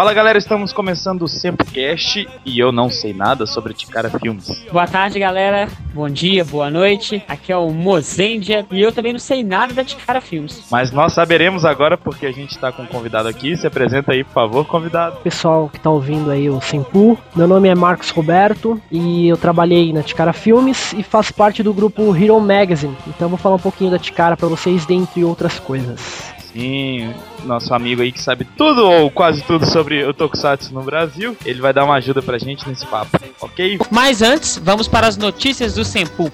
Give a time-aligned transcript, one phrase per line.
[0.00, 4.64] Fala galera, estamos começando o Sempocast e eu não sei nada sobre Ticara Filmes.
[4.72, 7.22] Boa tarde galera, bom dia, boa noite.
[7.28, 10.64] Aqui é o Mozendia e eu também não sei nada da Ticara Filmes.
[10.70, 13.54] Mas nós saberemos agora porque a gente está com um convidado aqui.
[13.58, 15.18] Se apresenta aí, por favor, convidado.
[15.18, 19.92] Pessoal que está ouvindo aí o Sempu, meu nome é Marcos Roberto e eu trabalhei
[19.92, 22.96] na Ticara Filmes e faço parte do grupo Hero Magazine.
[23.06, 26.39] Então vou falar um pouquinho da Ticara para vocês, dentre outras coisas.
[26.52, 27.14] Sim,
[27.44, 31.36] nosso amigo aí que sabe tudo ou quase tudo sobre o Tokusatsu no Brasil.
[31.44, 33.78] Ele vai dar uma ajuda pra gente nesse papo, ok?
[33.90, 36.32] Mas antes, vamos para as notícias do Senpu.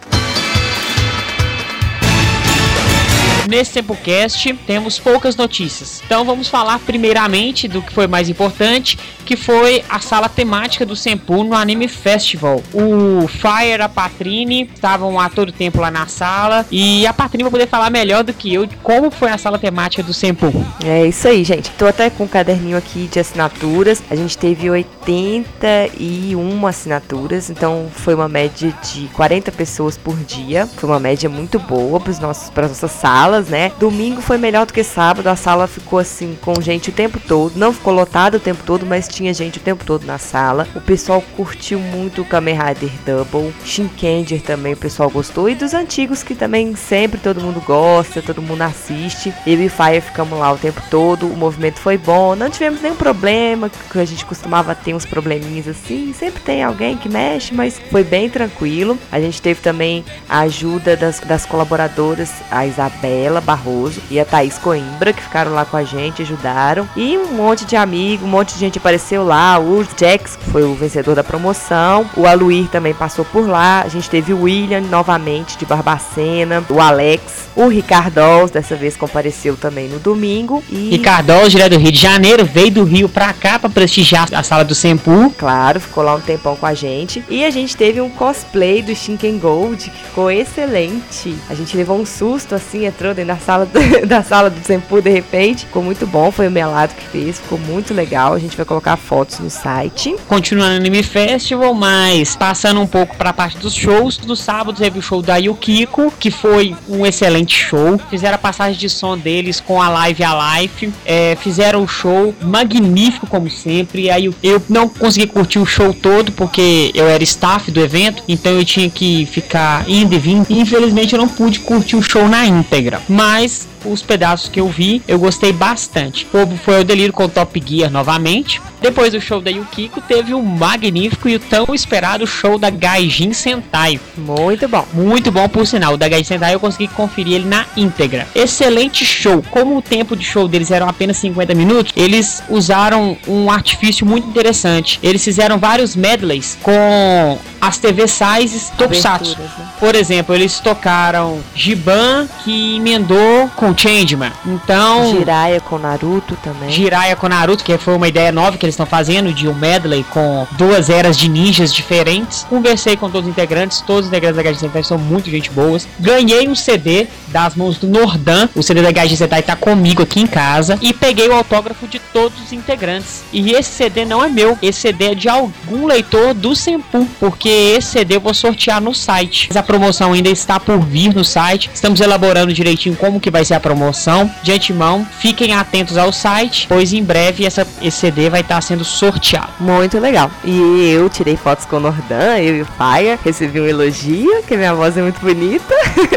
[3.48, 6.02] Nesse Tempocast temos poucas notícias.
[6.04, 10.96] Então vamos falar primeiramente do que foi mais importante, que foi a sala temática do
[10.96, 12.60] Senpu no Anime Festival.
[12.72, 17.52] O Fire, a Patrine estavam a todo tempo lá na sala e a Patrine vai
[17.52, 20.52] poder falar melhor do que eu de como foi a sala temática do Senpu.
[20.84, 21.70] É isso aí, gente.
[21.70, 24.02] Tô até com um caderninho aqui de assinaturas.
[24.10, 30.66] A gente teve 81 assinaturas, então foi uma média de 40 pessoas por dia.
[30.66, 33.72] Foi uma média muito boa para nossas salas salas, né?
[33.78, 37.56] Domingo foi melhor do que sábado, a sala ficou assim com gente o tempo todo.
[37.56, 40.66] Não ficou lotada o tempo todo, mas tinha gente o tempo todo na sala.
[40.74, 45.74] O pessoal curtiu muito o Kamen Rider Double, Shinkenger também o pessoal gostou e dos
[45.74, 49.32] antigos que também sempre todo mundo gosta, todo mundo assiste.
[49.46, 52.96] Eu e Fire ficamos lá o tempo todo, o movimento foi bom, não tivemos nenhum
[52.96, 57.78] problema, que a gente costumava ter uns probleminhas assim, sempre tem alguém que mexe, mas
[57.90, 58.98] foi bem tranquilo.
[59.10, 64.24] A gente teve também a ajuda das, das colaboradoras, a Isabela Isabela Barroso e a
[64.24, 66.88] Thaís Coimbra, que ficaram lá com a gente, ajudaram.
[66.96, 69.58] E um monte de amigos, um monte de gente apareceu lá.
[69.58, 72.08] O Jax, que foi o vencedor da promoção.
[72.16, 73.82] O Aluir também passou por lá.
[73.82, 76.64] A gente teve o William novamente de Barbacena.
[76.70, 77.46] O Alex.
[77.56, 80.62] O Ricardo, dessa vez compareceu também no domingo.
[80.70, 80.90] E...
[80.90, 84.64] Ricardo, direto do Rio de Janeiro, veio do Rio pra cá pra prestigiar a sala
[84.64, 85.34] do Sempu.
[85.38, 87.24] Claro, ficou lá um tempão com a gente.
[87.28, 91.34] E a gente teve um cosplay do Shinken Gold, que ficou excelente.
[91.48, 95.00] A gente levou um susto assim, entrou dentro da sala do, da sala do Zempu
[95.00, 95.66] de repente.
[95.66, 98.34] Ficou muito bom, foi o Melado que fez, ficou muito legal.
[98.34, 100.14] A gente vai colocar fotos no site.
[100.28, 104.18] Continuando no Anime Festival, mas passando um pouco para a parte dos shows.
[104.18, 107.98] No sábado teve o show da Yukiko, que foi um excelente show.
[108.10, 110.92] Fizeram a passagem de som deles com a Live a Life.
[111.04, 114.10] É, fizeram o show magnífico, como sempre.
[114.10, 118.52] Aí eu, não consegui curtir o show todo porque eu era staff do evento, então
[118.52, 120.46] eu tinha que ficar indo e vindo.
[120.50, 125.02] Infelizmente eu não pude curtir o show na íntegra mas os pedaços que eu vi,
[125.06, 126.26] eu gostei bastante.
[126.64, 128.60] Foi o delírio com o Top Gear novamente.
[128.80, 133.32] Depois do show da Yukiko, teve o magnífico e o tão esperado show da Gaijin
[133.32, 133.98] Sentai.
[134.16, 134.86] Muito bom.
[134.92, 135.94] Muito bom, por sinal.
[135.94, 138.28] O da Gaijin Sentai eu consegui conferir ele na íntegra.
[138.34, 139.42] Excelente show.
[139.50, 144.28] Como o tempo de show deles eram apenas 50 minutos, eles usaram um artifício muito
[144.28, 145.00] interessante.
[145.02, 149.38] Eles fizeram vários medleys com as TV sizes Tokusatsu.
[149.38, 149.48] Né?
[149.80, 154.32] Por exemplo, eles tocaram Giban, que emendou com Changeman.
[154.44, 155.10] Então.
[155.10, 156.70] Jiraiya com Naruto também.
[156.70, 160.04] Jiraiya com Naruto, que foi uma ideia nova que eles estão fazendo de um medley
[160.10, 162.44] com duas eras de ninjas diferentes.
[162.48, 165.86] Conversei com todos os integrantes, todos os integrantes da Gaijin Sentai são muito gente boas.
[165.98, 168.48] Ganhei um CD das mãos do Nordan.
[168.54, 170.78] O CD da Gaijin Sentai tá comigo aqui em casa.
[170.80, 173.24] E peguei o autógrafo de todos os integrantes.
[173.32, 177.48] E esse CD não é meu, esse CD é de algum leitor do Sempu, porque
[177.48, 179.48] esse CD eu vou sortear no site.
[179.48, 181.70] Mas a promoção ainda está por vir no site.
[181.72, 184.30] Estamos elaborando direitinho como que vai ser a promoção.
[184.42, 188.84] De antemão, fiquem atentos ao site, pois em breve essa, esse CD vai estar sendo
[188.84, 189.48] sorteado.
[189.58, 190.30] Muito legal.
[190.44, 194.56] E eu tirei fotos com o Nordan, eu e o Paia, recebi um elogio, que
[194.56, 195.74] minha voz é muito bonita.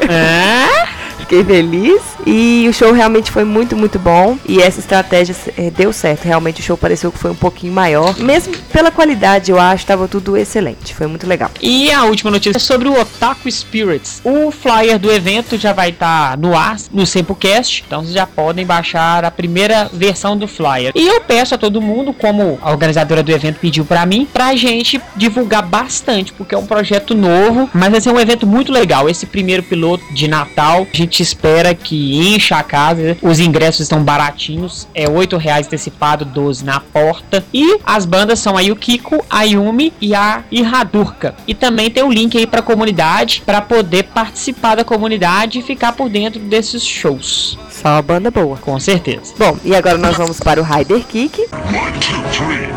[0.10, 0.90] É?
[1.30, 2.02] Fiquei feliz.
[2.26, 4.36] E o show realmente foi muito, muito bom.
[4.48, 6.26] E essa estratégia é, deu certo.
[6.26, 8.18] Realmente o show pareceu que foi um pouquinho maior.
[8.18, 10.96] Mesmo pela qualidade, eu acho, estava tudo excelente.
[10.96, 11.52] Foi muito legal.
[11.62, 14.22] E a última notícia é sobre o Otaku Spirits.
[14.24, 17.84] O flyer do evento já vai estar tá no ar, no Sempocast.
[17.86, 20.92] Então vocês já podem baixar a primeira versão do flyer.
[20.96, 24.56] E eu peço a todo mundo, como a organizadora do evento pediu para mim, pra
[24.56, 29.08] gente divulgar bastante, porque é um projeto novo, mas vai ser um evento muito legal.
[29.08, 33.18] Esse primeiro piloto de Natal, a gente espera que encha a casa.
[33.22, 37.44] Os ingressos estão baratinhos, é oito reais antecipado, 12 na porta.
[37.54, 41.36] E as bandas são a Yukiko, a Yumi e a Ihadurka.
[41.48, 45.60] E também tem o um link aí para a comunidade para poder participar da comunidade
[45.60, 47.58] e ficar por dentro desses shows.
[47.70, 48.58] Só uma banda boa.
[48.58, 49.34] Com certeza.
[49.38, 51.40] Bom, e agora nós vamos para o Rider Kick.
[51.40, 52.70] One, two, three.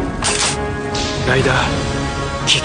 [1.26, 1.52] Rider
[2.46, 2.64] Kick.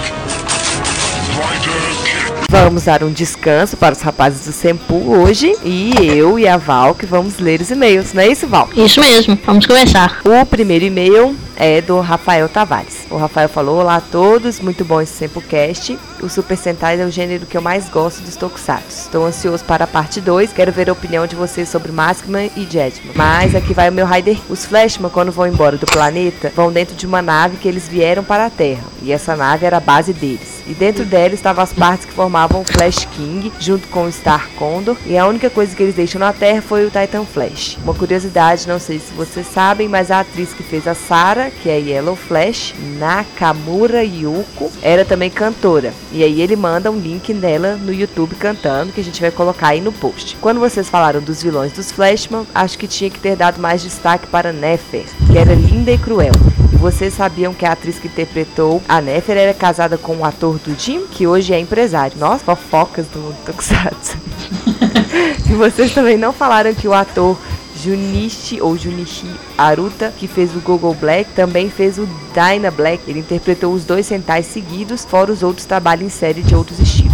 [1.32, 2.07] Rider
[2.50, 6.96] Vamos dar um descanso para os rapazes do Sempu hoje e eu e a Val
[6.96, 8.70] que vamos ler os e-mails, não é isso, Val?
[8.76, 10.22] Isso mesmo, vamos começar.
[10.24, 13.08] O primeiro e-mail é do Rafael Tavares.
[13.10, 15.98] O Rafael falou: Olá a todos, muito bom esse Sempocast.
[16.22, 19.02] O Super Sentai é o gênero que eu mais gosto dos Tokusatsu.
[19.02, 22.64] Estou ansioso para a parte 2, quero ver a opinião de vocês sobre Maskman e
[22.64, 23.14] Jetman.
[23.16, 24.40] Mas aqui vai o meu Rider.
[24.50, 28.24] Os Flashman, quando vão embora do planeta, vão dentro de uma nave que eles vieram
[28.24, 28.84] para a Terra.
[29.02, 30.64] E essa nave era a base deles.
[30.68, 34.50] E dentro dela estavam as partes que formavam o Flash King, junto com o Star
[34.58, 34.98] Condor.
[35.06, 37.78] E a única coisa que eles deixam na Terra foi o Titan Flash.
[37.84, 41.70] Uma curiosidade, não sei se vocês sabem, mas a atriz que fez a Sarah, que
[41.70, 45.94] é Yellow Flash, Nakamura Yuko, era também cantora.
[46.12, 49.70] E aí ele manda um link dela no YouTube cantando, que a gente vai colocar
[49.70, 50.38] aí no post.
[50.42, 54.28] Quando vocês falaram dos vilões dos Flashman, acho que tinha que ter dado mais destaque
[54.28, 56.34] para Nefer, que era linda e cruel.
[56.72, 60.60] E vocês sabiam que a atriz que interpretou a Nefer era casada com o ator
[60.60, 62.18] do Jim, que hoje é empresário.
[62.18, 64.18] Nossa, fofocas do mundo Tokusatsu.
[65.50, 67.38] e vocês também não falaram que o ator
[67.84, 69.28] Junichi ou Junichi
[69.58, 73.10] Aruta, que fez o Google Black, também fez o Dyna Black.
[73.10, 77.07] Ele interpretou os dois centais seguidos, fora os outros trabalhos em série de outros estilos.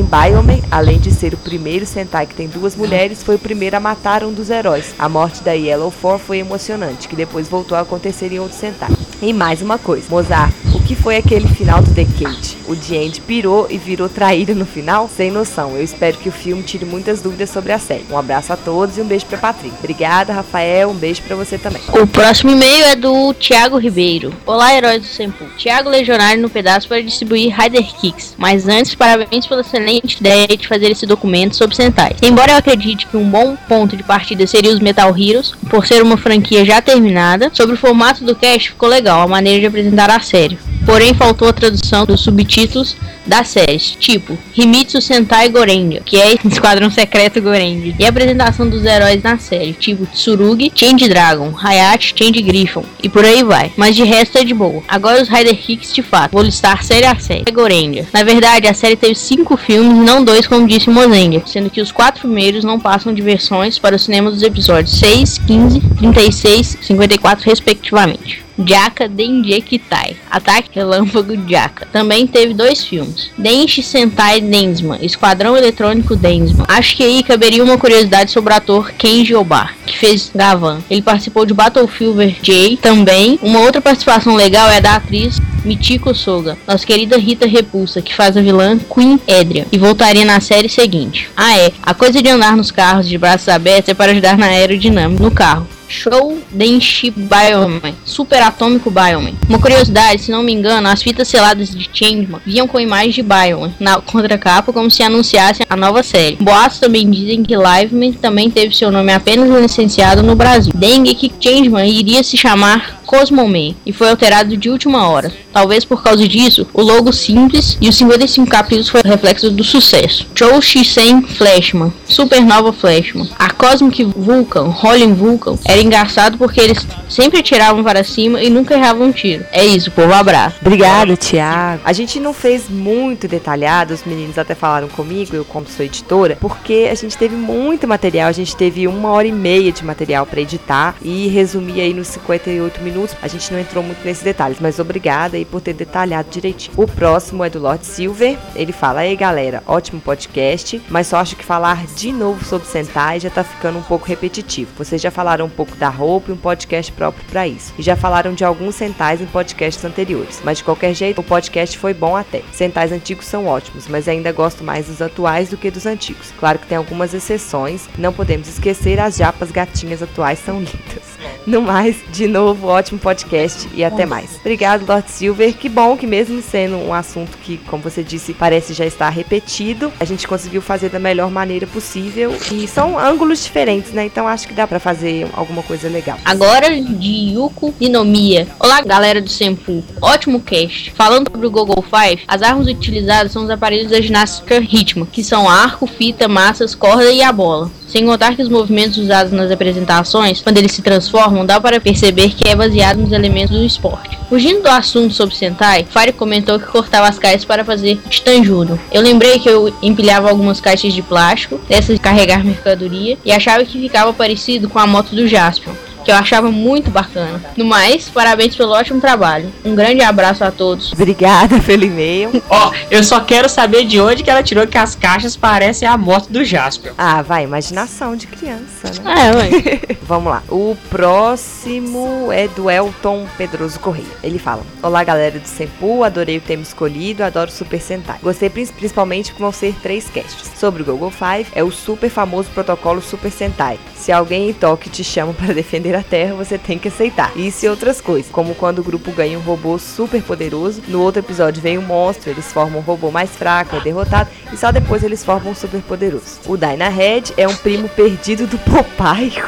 [0.00, 3.76] Em Bioman, além de ser o primeiro Sentai que tem duas mulheres, foi o primeiro
[3.76, 4.94] a matar um dos heróis.
[4.98, 8.88] A morte da Yellow Four foi emocionante, que depois voltou a acontecer em outros Sentai.
[9.20, 12.56] E mais uma coisa, Mozart, o que foi aquele final do Decade?
[12.66, 15.10] O End pirou e virou traído no final?
[15.14, 15.76] Sem noção.
[15.76, 18.06] Eu espero que o filme tire muitas dúvidas sobre a série.
[18.10, 19.76] Um abraço a todos e um beijo pra Patrícia.
[19.78, 20.88] Obrigada, Rafael.
[20.88, 21.82] Um beijo para você também.
[21.92, 24.32] O próximo e-mail é do Thiago Ribeiro.
[24.46, 25.44] Olá, heróis do Sempu.
[25.58, 28.34] Thiago Legionário no pedaço para distribuir Rider Kicks.
[28.38, 32.14] Mas antes, parabéns pela excelente ideia de fazer esse documento sobre Sentai.
[32.22, 36.02] Embora eu acredite que um bom ponto de partida seria os Metal Heroes, por ser
[36.02, 40.10] uma franquia já terminada, sobre o formato do cast ficou legal a maneira de apresentar
[40.10, 40.58] a série.
[40.90, 46.90] Porém, faltou a tradução dos subtítulos das séries, tipo Himitsu Sentai Gorenga, que é Esquadrão
[46.90, 52.42] Secreto Gorenga, e a apresentação dos heróis na série, tipo Tsurugi, Change Dragon, Hayachi, Change
[52.42, 53.70] Griffon, e por aí vai.
[53.76, 54.82] Mas de resto é de boa.
[54.88, 57.44] Agora os Rider Kicks de fato, vou listar série a série.
[57.46, 58.06] É.
[58.12, 61.92] Na verdade, a série teve cinco filmes não dois, como disse Mozenga, sendo que os
[61.92, 66.84] quatro primeiros não passam de versões para o cinema dos episódios 6, 15, 36 e
[66.84, 68.49] 54, respectivamente.
[68.66, 71.86] Jaka Denjekitai, Ataque Relâmpago Jaka.
[71.86, 76.66] Também teve dois filmes, Denshi Sentai Densman, Esquadrão Eletrônico Densman.
[76.68, 80.80] Acho que aí caberia uma curiosidade sobre o ator Kenji Obar, que fez Gavan.
[80.90, 83.38] Ele participou de Battlefield J também.
[83.42, 88.36] Uma outra participação legal é da atriz Michiko Soga, nossa querida Rita Repulsa, que faz
[88.36, 91.28] a vilã Queen Edria, e voltaria na série seguinte.
[91.36, 94.46] Ah é, a coisa de andar nos carros de braços abertos é para ajudar na
[94.46, 95.66] aerodinâmica no carro.
[95.90, 99.34] Show Denshi Bioman, Super Atômico Bioman.
[99.48, 103.22] Uma curiosidade, se não me engano, as fitas seladas de Changeman vinham com imagens de
[103.22, 106.36] Bioman na contracapa como se anunciassem a nova série.
[106.36, 110.72] Boatos também dizem que Liveman também teve seu nome apenas licenciado no Brasil.
[110.74, 115.32] Dengue que Changeman iria se chamar Cosmoman e foi alterado de última hora.
[115.52, 120.28] Talvez por causa disso, o logo simples e os 55 capítulos foi reflexo do sucesso.
[120.32, 127.42] Chou Shisen Flashman, Supernova Flashman, a Cosmic Vulcan, Rolling Vulcan, era engraçado porque eles sempre
[127.42, 129.44] tiravam para cima e nunca erravam um tiro.
[129.50, 130.58] É isso, povo, abraço.
[130.60, 131.82] Obrigada, Thiago.
[131.84, 136.38] A gente não fez muito detalhado, os meninos até falaram comigo, eu como sou editora,
[136.40, 140.24] porque a gente teve muito material, a gente teve uma hora e meia de material
[140.24, 144.58] para editar e resumir aí nos 58 minutos A gente não entrou muito nesses detalhes,
[144.60, 146.72] mas obrigada aí por ter detalhado direitinho.
[146.76, 148.38] O próximo é do Lord Silver.
[148.54, 153.20] Ele fala: Ei galera, ótimo podcast, mas só acho que falar de novo sobre Sentai
[153.20, 154.70] já tá ficando um pouco repetitivo.
[154.76, 157.72] Vocês já falaram um pouco da roupa e um podcast próprio para isso.
[157.78, 160.40] E já falaram de alguns Sentais em podcasts anteriores.
[160.44, 162.42] Mas de qualquer jeito, o podcast foi bom até.
[162.52, 166.32] Sentais antigos são ótimos, mas ainda gosto mais dos atuais do que dos antigos.
[166.38, 171.20] Claro que tem algumas exceções, não podemos esquecer as japas gatinhas atuais são lindas.
[171.46, 174.36] No mais, de novo, ótimo podcast e até mais.
[174.40, 175.54] Obrigado, Lord Silver.
[175.54, 179.92] Que bom que mesmo sendo um assunto que, como você disse, parece já estar repetido,
[180.00, 182.36] a gente conseguiu fazer da melhor maneira possível.
[182.52, 184.04] E são ângulos diferentes, né?
[184.04, 186.18] Então acho que dá para fazer alguma coisa legal.
[186.24, 188.48] Agora de Yuko Inomiya.
[188.58, 189.84] Olá, galera do Senpu.
[190.00, 190.90] Ótimo cast.
[190.92, 195.22] Falando sobre o Google Five, as armas utilizadas são os aparelhos da ginástica ritmo, que
[195.22, 197.70] são arco, fita, massas, corda e a bola.
[197.86, 202.30] Sem contar que os movimentos usados nas apresentações, quando eles se transformam, dá para perceber
[202.30, 204.18] que é baseado nos elementos do esporte.
[204.28, 208.78] Fugindo do assunto sobre Sentai, Fire comentou que cortava as caixas para fazer Titanjudo.
[208.92, 213.64] Eu lembrei que eu empilhava algumas caixas de plástico, dessas de carregar mercadoria, e achava
[213.64, 215.74] que ficava parecido com a moto do Jaspion.
[216.04, 217.40] Que eu achava muito bacana.
[217.56, 219.50] No mais, parabéns pelo ótimo trabalho.
[219.64, 220.92] Um grande abraço a todos.
[220.92, 222.42] Obrigada pelo e-mail.
[222.48, 225.96] Ó, eu só quero saber de onde que ela tirou que as caixas parecem a
[225.96, 226.92] moto do Jasper.
[226.96, 229.14] Ah, vai, imaginação de criança, né?
[229.28, 229.80] É, mãe.
[230.02, 230.42] Vamos lá.
[230.48, 234.06] O próximo é do Elton Pedroso Correia.
[234.22, 238.18] Ele fala: Olá, galera do Sempu, adorei o tema escolhido, adoro Super Sentai.
[238.22, 240.50] Gostei prin- principalmente que vão ser três casts.
[240.58, 243.78] Sobre o Google Five, é o super famoso protocolo Super Sentai.
[243.96, 247.36] Se alguém em Tóquio te chama para defender a Terra, você tem que aceitar.
[247.36, 251.20] Isso e outras coisas, como quando o grupo ganha um robô super poderoso, no outro
[251.20, 255.02] episódio vem um monstro, eles formam um robô mais fraco, é derrotado, e só depois
[255.02, 256.40] eles formam um super poderoso.
[256.46, 259.42] O Dynahead é um primo perdido do Popeye.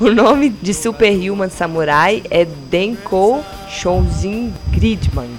[0.00, 5.37] O nome de Superhuman Samurai é Denko Shoujin Gridman.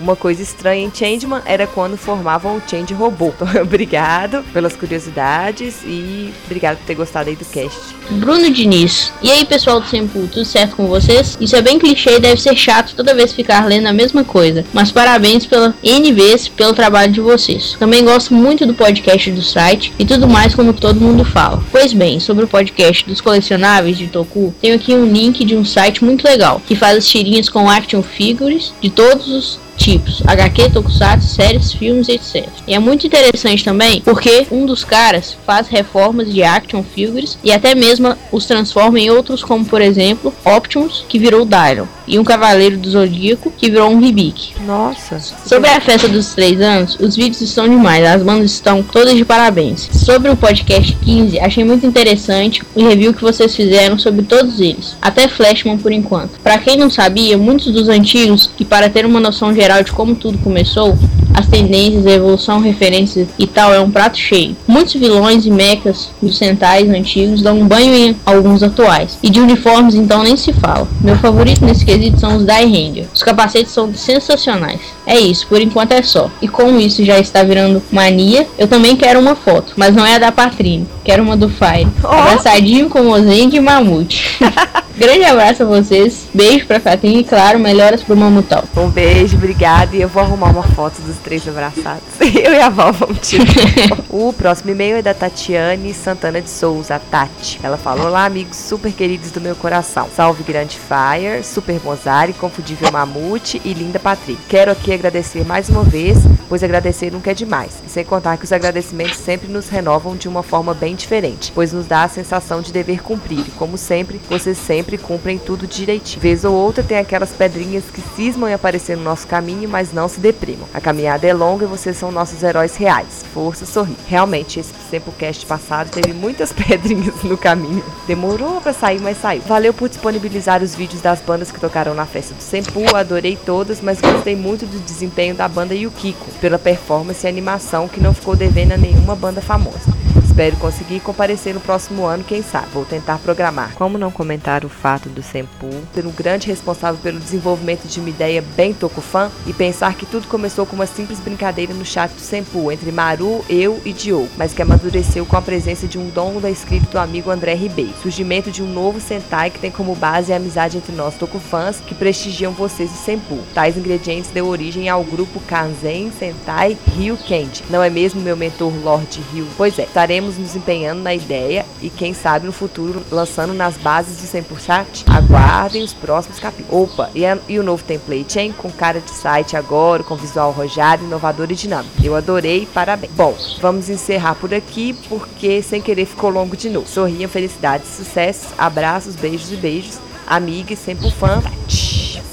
[0.00, 3.32] Uma coisa estranha em Changeman era quando formavam o Change Robô.
[3.40, 7.78] Então, obrigado pelas curiosidades e obrigado por ter gostado aí do cast.
[8.10, 9.12] Bruno Diniz.
[9.22, 11.38] E aí, pessoal do Sempu, tudo certo com vocês?
[11.40, 14.64] Isso é bem clichê e deve ser chato toda vez ficar lendo a mesma coisa.
[14.72, 16.10] Mas parabéns pela N
[16.56, 17.76] pelo trabalho de vocês.
[17.78, 21.62] Também gosto muito do podcast do site e tudo mais como todo mundo fala.
[21.70, 25.64] Pois bem, sobre o podcast dos colecionáveis de Toku, tenho aqui um link de um
[25.64, 29.49] site muito legal que faz as tirinhas com action figures de todos os
[29.80, 32.46] tipos, HQ, Tokusatsu, séries, filmes, etc.
[32.66, 37.50] E é muito interessante também porque um dos caras faz reformas de action figures e
[37.50, 42.24] até mesmo os transforma em outros, como por exemplo Optimus, que virou Dylon, e um
[42.24, 44.54] Cavaleiro do Zodíaco, que virou um Hibiki.
[44.66, 45.18] Nossa.
[45.46, 49.24] Sobre a festa dos três anos, os vídeos estão demais, as bandas estão todas de
[49.24, 49.88] parabéns.
[49.92, 54.96] Sobre o podcast 15, achei muito interessante o review que vocês fizeram sobre todos eles,
[55.00, 56.38] até Flashman por enquanto.
[56.42, 60.14] Pra quem não sabia, muitos dos antigos, e para ter uma noção geral de como
[60.14, 60.98] tudo começou,
[61.32, 64.56] as tendências, a evolução, referências e tal é um prato cheio.
[64.66, 69.40] Muitos vilões e mechas dos Sentais antigos dão um banho em alguns atuais, e de
[69.40, 70.88] uniformes então nem se fala.
[71.00, 73.06] Meu favorito nesse quesito são os Die Ranger.
[73.14, 74.80] Os capacetes são sensacionais.
[75.06, 76.30] É isso, por enquanto é só.
[76.42, 80.16] E como isso já está virando mania, eu também quero uma foto, mas não é
[80.16, 81.88] a da Patrine, quero uma do Fire.
[82.02, 84.38] Abraçadinho com Mozengue e Mamute.
[85.00, 88.62] Grande abraço a vocês, beijo pra Patrine e claro, melhoras pro Mamutão.
[88.76, 89.96] Um beijo, obrigada.
[89.96, 92.02] E eu vou arrumar uma foto dos três abraçados.
[92.20, 93.46] Eu e a Val vamos tirar.
[94.10, 97.58] o próximo e-mail é da Tatiane Santana de Souza, Tati.
[97.62, 100.06] Ela falou: Olá, amigos super queridos do meu coração.
[100.14, 104.38] Salve Grande Fire, Super Mozart, Confundível Mamute e Linda Patrick.
[104.50, 107.72] Quero aqui agradecer mais uma vez, pois agradecer nunca é demais.
[107.86, 111.72] E sem contar que os agradecimentos sempre nos renovam de uma forma bem diferente, pois
[111.72, 113.40] nos dá a sensação de dever cumprir.
[113.40, 116.20] E como sempre, vocês sempre cumprem tudo direitinho.
[116.20, 120.08] Vez ou outra tem aquelas pedrinhas que cismam em aparecer no nosso caminho, mas não
[120.08, 120.68] se deprimam.
[120.72, 123.24] A caminhada é longa e vocês são nossos heróis reais.
[123.32, 123.96] Força, sorri.
[124.06, 127.84] Realmente, esse tempo cast passado teve muitas pedrinhas no caminho.
[128.06, 129.42] Demorou pra sair, mas saiu.
[129.42, 132.94] Valeu por disponibilizar os vídeos das bandas que tocaram na festa do Sempu.
[132.94, 138.00] Adorei todas, mas gostei muito do desempenho da banda Yukiko, pela performance e animação que
[138.00, 139.99] não ficou devendo a nenhuma banda famosa.
[140.40, 142.68] Espero conseguir comparecer no próximo ano, quem sabe.
[142.72, 143.74] Vou tentar programar.
[143.74, 148.08] Como não comentar o fato do Senpu ser um grande responsável pelo desenvolvimento de uma
[148.08, 152.20] ideia bem tokufã e pensar que tudo começou com uma simples brincadeira no chat do
[152.22, 156.40] Senpu entre Maru, eu e Diogo, mas que amadureceu com a presença de um dom
[156.40, 157.92] da escrita do amigo André Ribeiro.
[158.00, 161.94] Surgimento de um novo Sentai que tem como base a amizade entre nós tokufãs que
[161.94, 163.40] prestigiam vocês do Senpu.
[163.52, 167.62] Tais ingredientes deu origem ao grupo Kanzen Sentai Ryu Kendi.
[167.68, 169.46] Não é mesmo meu mentor Lord Ryu?
[169.58, 174.18] Pois é, estaremos nos empenhando na ideia e quem sabe no futuro lançando nas bases
[174.18, 175.04] do 100%.
[175.06, 176.90] Aguardem os próximos capítulos.
[176.90, 178.54] Opa, e, a- e o novo template, hein?
[178.56, 181.94] Com cara de site agora, com visual arrojado, inovador e dinâmico.
[182.02, 183.12] Eu adorei, parabéns.
[183.14, 186.86] Bom, vamos encerrar por aqui porque sem querer ficou longo de novo.
[186.88, 189.98] Sorriam, felicidades, sucessos, abraços, beijos e beijos.
[190.26, 191.40] Amiga e sempre fã.
[191.40, 191.79] Tati.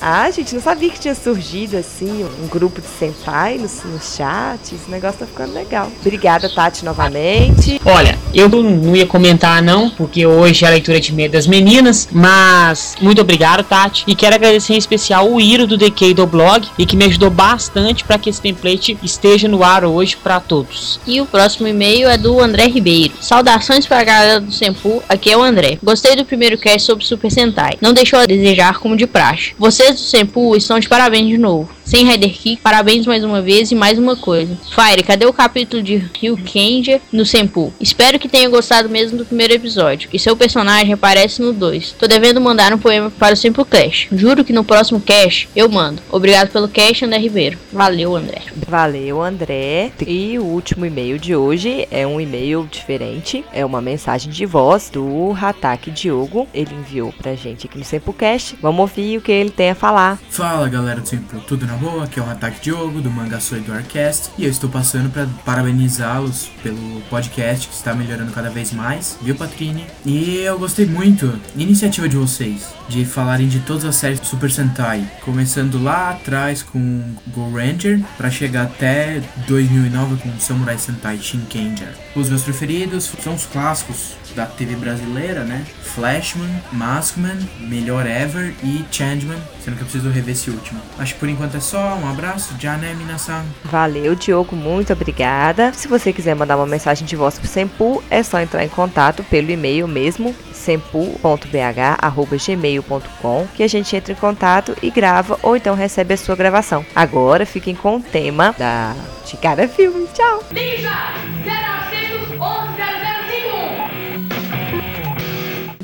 [0.02, 4.74] Ah, gente, não sabia que tinha surgido assim um grupo de senpai no, no chat.
[4.74, 5.92] Esse negócio tá ficando legal.
[6.02, 7.80] Obrigada, Tati, novamente.
[7.86, 12.08] Olha, eu não ia comentar não, porque hoje é a leitura de meia das meninas,
[12.12, 14.04] mas muito obrigado, Tati.
[14.08, 17.30] E quero agradecer em especial o Iro do DK do blog e que me ajudou
[17.30, 21.00] bastante para que esse template esteja no ar hoje para todos.
[21.08, 23.14] E o próximo e-mail é do André Ribeiro.
[23.20, 25.78] Saudações para a galera do Senpu, aqui é o André.
[25.84, 27.78] Gostei do primeiro cast sobre Super Sentai.
[27.82, 29.54] Não deixou a desejar como de praxe.
[29.88, 31.77] Vocês do Senpu estão de parabéns de novo.
[31.88, 32.62] Sem Rider Kick.
[32.62, 34.58] Parabéns mais uma vez e mais uma coisa.
[34.76, 37.74] Fire, cadê o capítulo de Ryu Kenja no Senpu?
[37.80, 40.10] Espero que tenha gostado mesmo do primeiro episódio.
[40.12, 41.94] E seu personagem aparece no 2.
[41.94, 44.08] Tô devendo mandar um poema para o Simple Cash.
[44.12, 46.02] Juro que no próximo cash eu mando.
[46.12, 47.58] Obrigado pelo cash, André Ribeiro.
[47.72, 48.42] Valeu, André.
[48.68, 49.94] Valeu, André.
[50.06, 53.46] E o último e-mail de hoje é um e-mail diferente.
[53.54, 56.50] É uma mensagem de voz do Hatak Diogo.
[56.54, 58.58] Ele enviou pra gente aqui no Sempocast.
[58.62, 60.20] Vamos ouvir o que ele tem a falar.
[60.30, 63.60] Fala galera do Sempre Tudo na Boa, aqui é o Hatak Diogo do Manga Soy
[63.60, 68.74] do Arcast e eu estou passando para parabenizá-los pelo podcast que está melhorando cada vez
[68.74, 69.86] mais, viu Patrine?
[70.04, 74.26] E eu gostei muito da iniciativa de vocês de falarem de todas as séries do
[74.26, 81.18] Super Sentai, começando lá atrás com Go Ranger para chegar até 2009 com Samurai Sentai
[81.18, 81.94] Shinkenger.
[82.16, 85.66] Os meus preferidos são os clássicos da TV brasileira, né?
[85.84, 90.80] Flashman, Maskman, Melhor Ever e Changeman, sendo que eu preciso rever esse último.
[90.98, 93.44] Acho que por enquanto é só, um abraço, Jané Minasan.
[93.66, 95.74] Valeu, Diogo, muito obrigada.
[95.74, 99.22] Se você quiser mandar uma mensagem de voz pro Sempu, é só entrar em contato
[99.26, 106.14] pelo e-mail mesmo, sempu.bh@gmail.com, que a gente entra em contato e grava ou então recebe
[106.14, 106.86] a sua gravação.
[106.96, 108.96] Agora fiquem com o tema da
[109.26, 110.10] Chicara Filmes.
[110.14, 110.46] Tchau.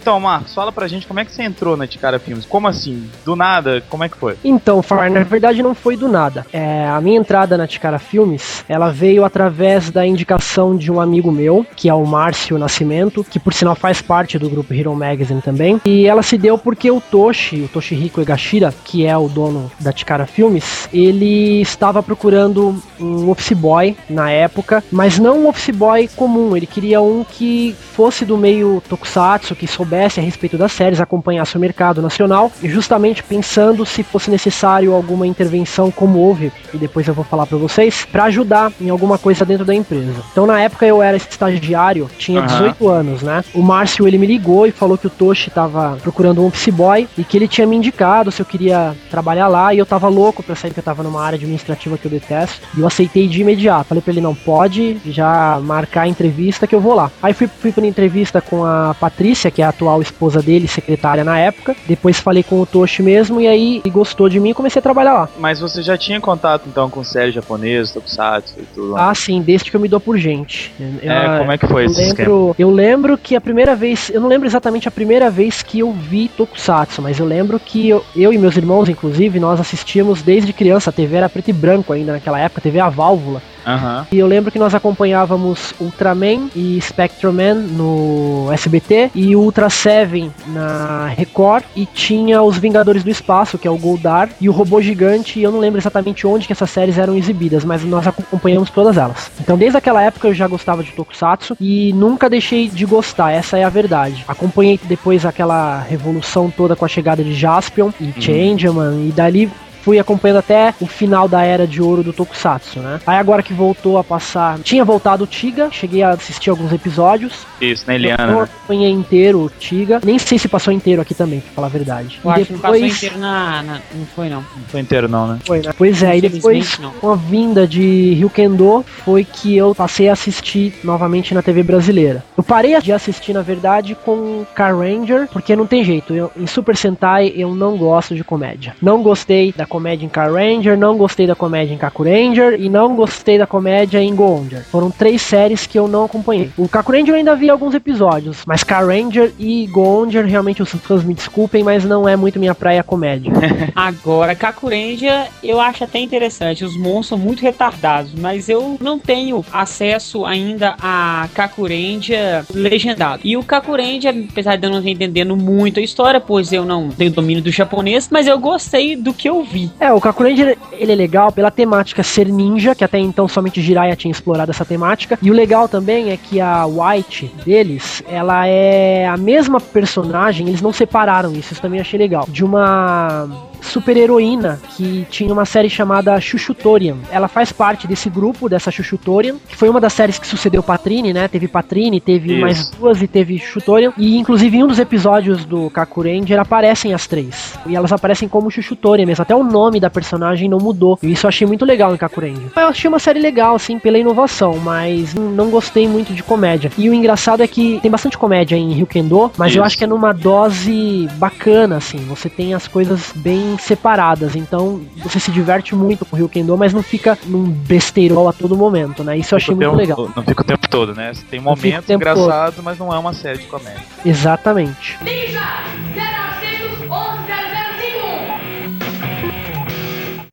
[0.04, 2.46] Então, Marcos, fala pra gente como é que você entrou na Ticara Filmes.
[2.46, 3.10] Como assim?
[3.24, 3.82] Do nada?
[3.90, 4.36] Como é que foi?
[4.44, 6.46] Então, Far, na verdade não foi do nada.
[6.52, 11.32] É, a minha entrada na Ticara Filmes, ela veio através da indicação de um amigo
[11.32, 15.42] meu, que é o Márcio Nascimento, que por sinal faz parte do grupo Hero Magazine
[15.42, 15.80] também.
[15.86, 19.94] E ela se deu porque o Toshi, o Toshihiko Egashira, que é o dono da
[19.94, 26.10] Ticara Filmes, ele estava procurando um office boy na época, mas não um office boy
[26.14, 30.72] comum, ele queria um que fosse do meio tokusatsu, que soubesse soubesse a respeito das
[30.72, 36.52] séries, acompanhasse o mercado nacional, e justamente pensando se fosse necessário alguma intervenção, como houve,
[36.74, 40.16] e depois eu vou falar para vocês, para ajudar em alguma coisa dentro da empresa.
[40.32, 42.48] Então na época eu era estagiário, tinha Aham.
[42.48, 43.44] 18 anos, né?
[43.54, 47.08] O Márcio ele me ligou e falou que o Toshi tava procurando um office boy
[47.18, 50.42] e que ele tinha me indicado se eu queria trabalhar lá e eu tava louco
[50.42, 52.62] pra sair porque eu tava numa área administrativa que eu detesto.
[52.76, 53.90] E eu aceitei de imediato.
[53.90, 57.12] Falei pra ele não pode já marcar a entrevista que eu vou lá.
[57.22, 61.24] Aí fui, fui pra entrevista com a Patrícia, que é a atual esposa dele, secretária
[61.24, 61.76] na época.
[61.86, 65.14] Depois falei com o Toshi mesmo e aí gostou de mim e comecei a trabalhar
[65.14, 65.30] lá.
[65.38, 69.10] Mas você já tinha contato então com séries japonesas, tokusatsu e tudo lá?
[69.10, 70.74] Ah, sim, desde que eu me dou por gente.
[70.80, 72.30] Eu- é, como é que foi Eu esse esquema?
[72.30, 75.80] lembro, eu lembro que a primeira vez, eu não lembro exatamente a primeira vez que
[75.80, 80.22] eu vi Tokusatsu, mas eu lembro que eu, eu e meus irmãos, inclusive, nós assistíamos
[80.22, 83.42] desde criança, a TV era preto e branco ainda naquela época, TV a válvula.
[83.66, 84.08] Aham.
[84.12, 91.08] E eu lembro que nós acompanhávamos Ultraman e Spectreman no SBT e Ultra Seven na
[91.08, 95.40] Record e tinha os Vingadores do Espaço, que é o Goldar, e o Robô Gigante,
[95.40, 98.98] e eu não lembro exatamente onde que essas séries eram exibidas, mas nós acompanhamos todas
[98.98, 99.32] elas.
[99.40, 103.58] Então desde aquela época eu já gostava de Tokusatsu e nunca deixei de gostar, essa
[103.58, 104.24] é a verdade.
[104.28, 109.50] Acompanhei depois aquela revolução toda com a chegada de Jaspion e Changeman, e dali
[109.84, 113.00] fui acompanhando até o final da era de ouro do Tokusatsu, né?
[113.06, 117.46] Aí agora que voltou a passar, tinha voltado o Tiga, cheguei a assistir alguns episódios.
[117.62, 118.28] Isso, Eu Eliana.
[118.28, 118.42] né?
[118.44, 122.20] acompanhei inteiro o Tiga, nem sei se passou inteiro aqui também, pra falar a verdade.
[122.24, 124.38] Eu e acho que não passou depois inteiro na, na- Não foi, não.
[124.42, 125.40] Não foi inteiro não, né?
[125.46, 125.74] foi, né?
[125.78, 126.92] Pois é, e depois não.
[126.92, 132.24] com a vinda de Ryukendo foi que eu passei a assistir novamente na TV brasileira.
[132.38, 136.14] Eu parei de assistir, na verdade, com Car Ranger, porque não tem jeito.
[136.14, 138.76] Eu- em Super Sentai eu não gosto de comédia.
[138.82, 142.70] Não gostei da comédia em Car Ranger, não gostei da comédia em Kaku Ranger e
[142.70, 144.64] não gostei da comédia em Go Ranger.
[144.66, 146.52] Foram três séries que eu não acompanhei.
[146.56, 150.62] O Kaku Ranger eu ainda vi alguns episódios, mas Car Ranger e Go Ranger, realmente
[150.62, 153.34] os fãs me desculpem, mas não é muito minha praia comédia.
[153.76, 156.64] Agora, Kakurendia eu acho até interessante.
[156.64, 163.22] Os monstros são muito retardados, mas eu não tenho acesso ainda a Kakurendia legendado.
[163.24, 166.90] E o Kakurendia, apesar de eu não estar entendendo muito a história, pois eu não
[166.90, 169.63] tenho domínio do japonês, mas eu gostei do que eu vi.
[169.80, 173.62] É, o Kaku Ranger, ele é legal pela temática ser ninja, que até então somente
[173.62, 175.18] Jiraiya tinha explorado essa temática.
[175.22, 180.62] E o legal também é que a White deles, ela é a mesma personagem, eles
[180.62, 182.26] não separaram isso, isso também achei legal.
[182.30, 183.30] De uma
[183.64, 186.98] super heroína que tinha uma série chamada Chuchutorian.
[187.12, 191.14] Ela faz parte desse grupo, dessa Chuchutorian, que foi uma das séries que sucedeu Patrine,
[191.14, 191.28] né?
[191.28, 192.42] Teve Patrine, teve Isso.
[192.42, 193.94] mais duas e teve Chuchutorian.
[193.98, 197.54] E inclusive em um dos episódios do Kaku Ranger aparecem as três.
[197.66, 199.22] E elas aparecem como Chuchutorian mesmo.
[199.22, 200.98] Até o nome da personagem não mudou.
[201.02, 202.52] E isso eu achei muito legal em Kaku Ranger.
[202.56, 206.72] Eu achei uma série legal, assim, pela inovação, mas não gostei muito de comédia.
[206.78, 209.66] E o engraçado é que tem bastante comédia em Ryukendo, mas eu Isso.
[209.66, 211.98] acho que é numa dose bacana, assim.
[212.08, 214.36] Você tem as coisas bem bem separadas.
[214.36, 218.56] Então você se diverte muito com o Ryukendo, mas não fica num besterol a todo
[218.58, 219.18] momento, né?
[219.18, 220.12] Isso eu achei muito tempo- legal.
[220.16, 221.12] Não fica o tempo todo, né?
[221.30, 223.82] Tem momentos engraçados, mas não é uma série de comédia.
[224.06, 224.98] Exatamente.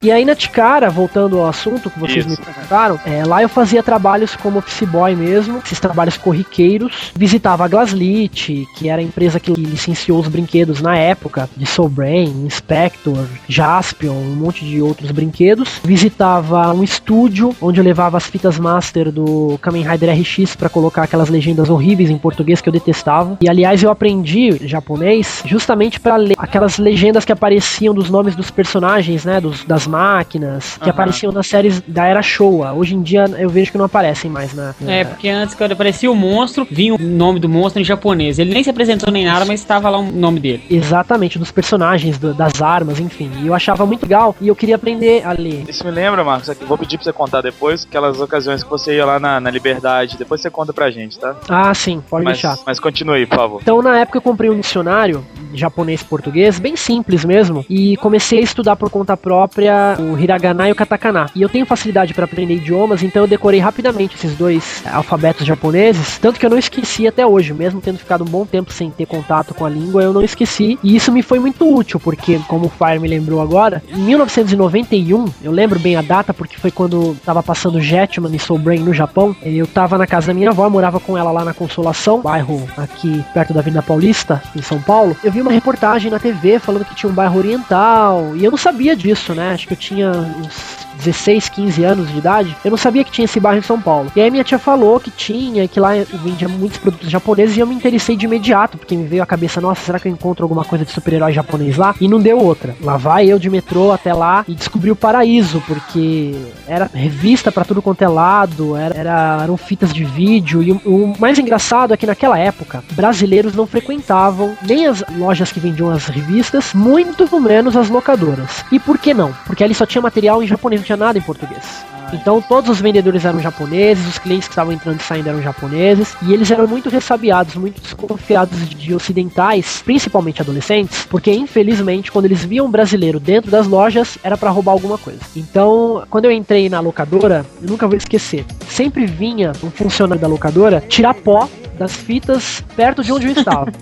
[0.03, 2.31] E aí na Ticara, voltando ao assunto que vocês Isso.
[2.31, 7.13] me perguntaram, é, lá eu fazia trabalhos como office boy mesmo, esses trabalhos corriqueiros.
[7.15, 11.91] Visitava a Glaslit, que era a empresa que licenciou os brinquedos na época, de Soul
[11.91, 15.79] Brain, Inspector, Jaspion, um monte de outros brinquedos.
[15.85, 21.03] Visitava um estúdio onde eu levava as fitas master do Kamen Rider RX para colocar
[21.03, 23.37] aquelas legendas horríveis em português que eu detestava.
[23.39, 28.51] E aliás, eu aprendi japonês justamente para ler aquelas legendas que apareciam dos nomes dos
[28.51, 30.91] personagens, né, dos, das máquinas, que Aham.
[30.91, 32.73] apareciam nas séries da era Showa.
[32.73, 34.75] Hoje em dia eu vejo que não aparecem mais na.
[34.87, 38.39] É, porque antes, quando aparecia o monstro, vinha o nome do monstro em japonês.
[38.39, 40.63] Ele nem se apresentou nem nada, mas estava lá o nome dele.
[40.71, 43.31] Exatamente, dos personagens, do- das armas, enfim.
[43.43, 45.65] E eu achava muito legal e eu queria aprender a ler.
[45.69, 48.97] Isso me lembra, Marcos, aqui, vou pedir pra você contar depois, aquelas ocasiões que você
[48.97, 50.17] ia lá na, na Liberdade.
[50.17, 51.35] Depois você conta pra gente, tá?
[51.49, 52.59] Ah, sim, pode mas, deixar.
[52.65, 53.59] mas continue, por favor.
[53.63, 58.77] Então, na época, eu comprei um dicionário japonês-português, bem simples mesmo, e comecei a estudar
[58.77, 61.27] por conta própria o hiragana e o katakana.
[61.35, 66.19] E eu tenho facilidade para aprender idiomas, então eu decorei rapidamente esses dois alfabetos japoneses,
[66.19, 69.07] tanto que eu não esqueci até hoje, mesmo tendo ficado um bom tempo sem ter
[69.07, 70.79] contato com a língua, eu não esqueci.
[70.83, 75.27] E isso me foi muito útil, porque, como o Fire me lembrou agora, em 1991,
[75.43, 78.95] eu lembro bem a data, porque foi quando tava passando Jetman e Soul Brain no
[78.95, 82.67] Japão, eu tava na casa da minha avó, morava com ela lá na Consolação, bairro
[82.77, 85.17] aqui perto da Avenida Paulista, em São Paulo.
[85.23, 88.59] Eu vi uma reportagem na TV falando que tinha um bairro oriental, e eu não
[88.59, 89.57] sabia disso, né?
[89.71, 93.59] Eu tinha uns 16, 15 anos de idade, eu não sabia que tinha esse bairro
[93.59, 94.11] em São Paulo.
[94.15, 95.91] E aí minha tia falou que tinha, que lá
[96.23, 99.61] vendia muitos produtos japoneses e eu me interessei de imediato, porque me veio a cabeça,
[99.61, 101.95] nossa, será que eu encontro alguma coisa de super-herói japonês lá?
[102.01, 102.75] E não deu outra.
[102.81, 106.35] Lá vai eu de metrô até lá e descobri o paraíso, porque
[106.69, 110.81] era revista pra tudo quanto é lado, era, era- eram fitas de vídeo, e o,
[110.85, 115.91] o mais engraçado é que naquela época, brasileiros não frequentavam nem as lojas que vendiam
[115.91, 118.65] as revistas, muito menos as locadoras.
[118.71, 119.33] E por que não?
[119.47, 121.85] Porque ali só tinha material em japonês, tinha nada em português.
[122.13, 126.17] Então todos os vendedores eram japoneses, os clientes que estavam entrando e saindo eram japoneses,
[126.23, 132.25] e eles eram muito ressabiados, muito desconfiados de, de ocidentais, principalmente adolescentes, porque infelizmente quando
[132.25, 135.21] eles viam um brasileiro dentro das lojas era pra roubar alguma coisa.
[135.37, 138.45] Então, quando eu entrei na locadora, eu nunca vou esquecer.
[138.69, 141.49] Sempre vinha um funcionário da locadora tirar pó
[141.81, 143.73] das fitas perto de onde eu estava.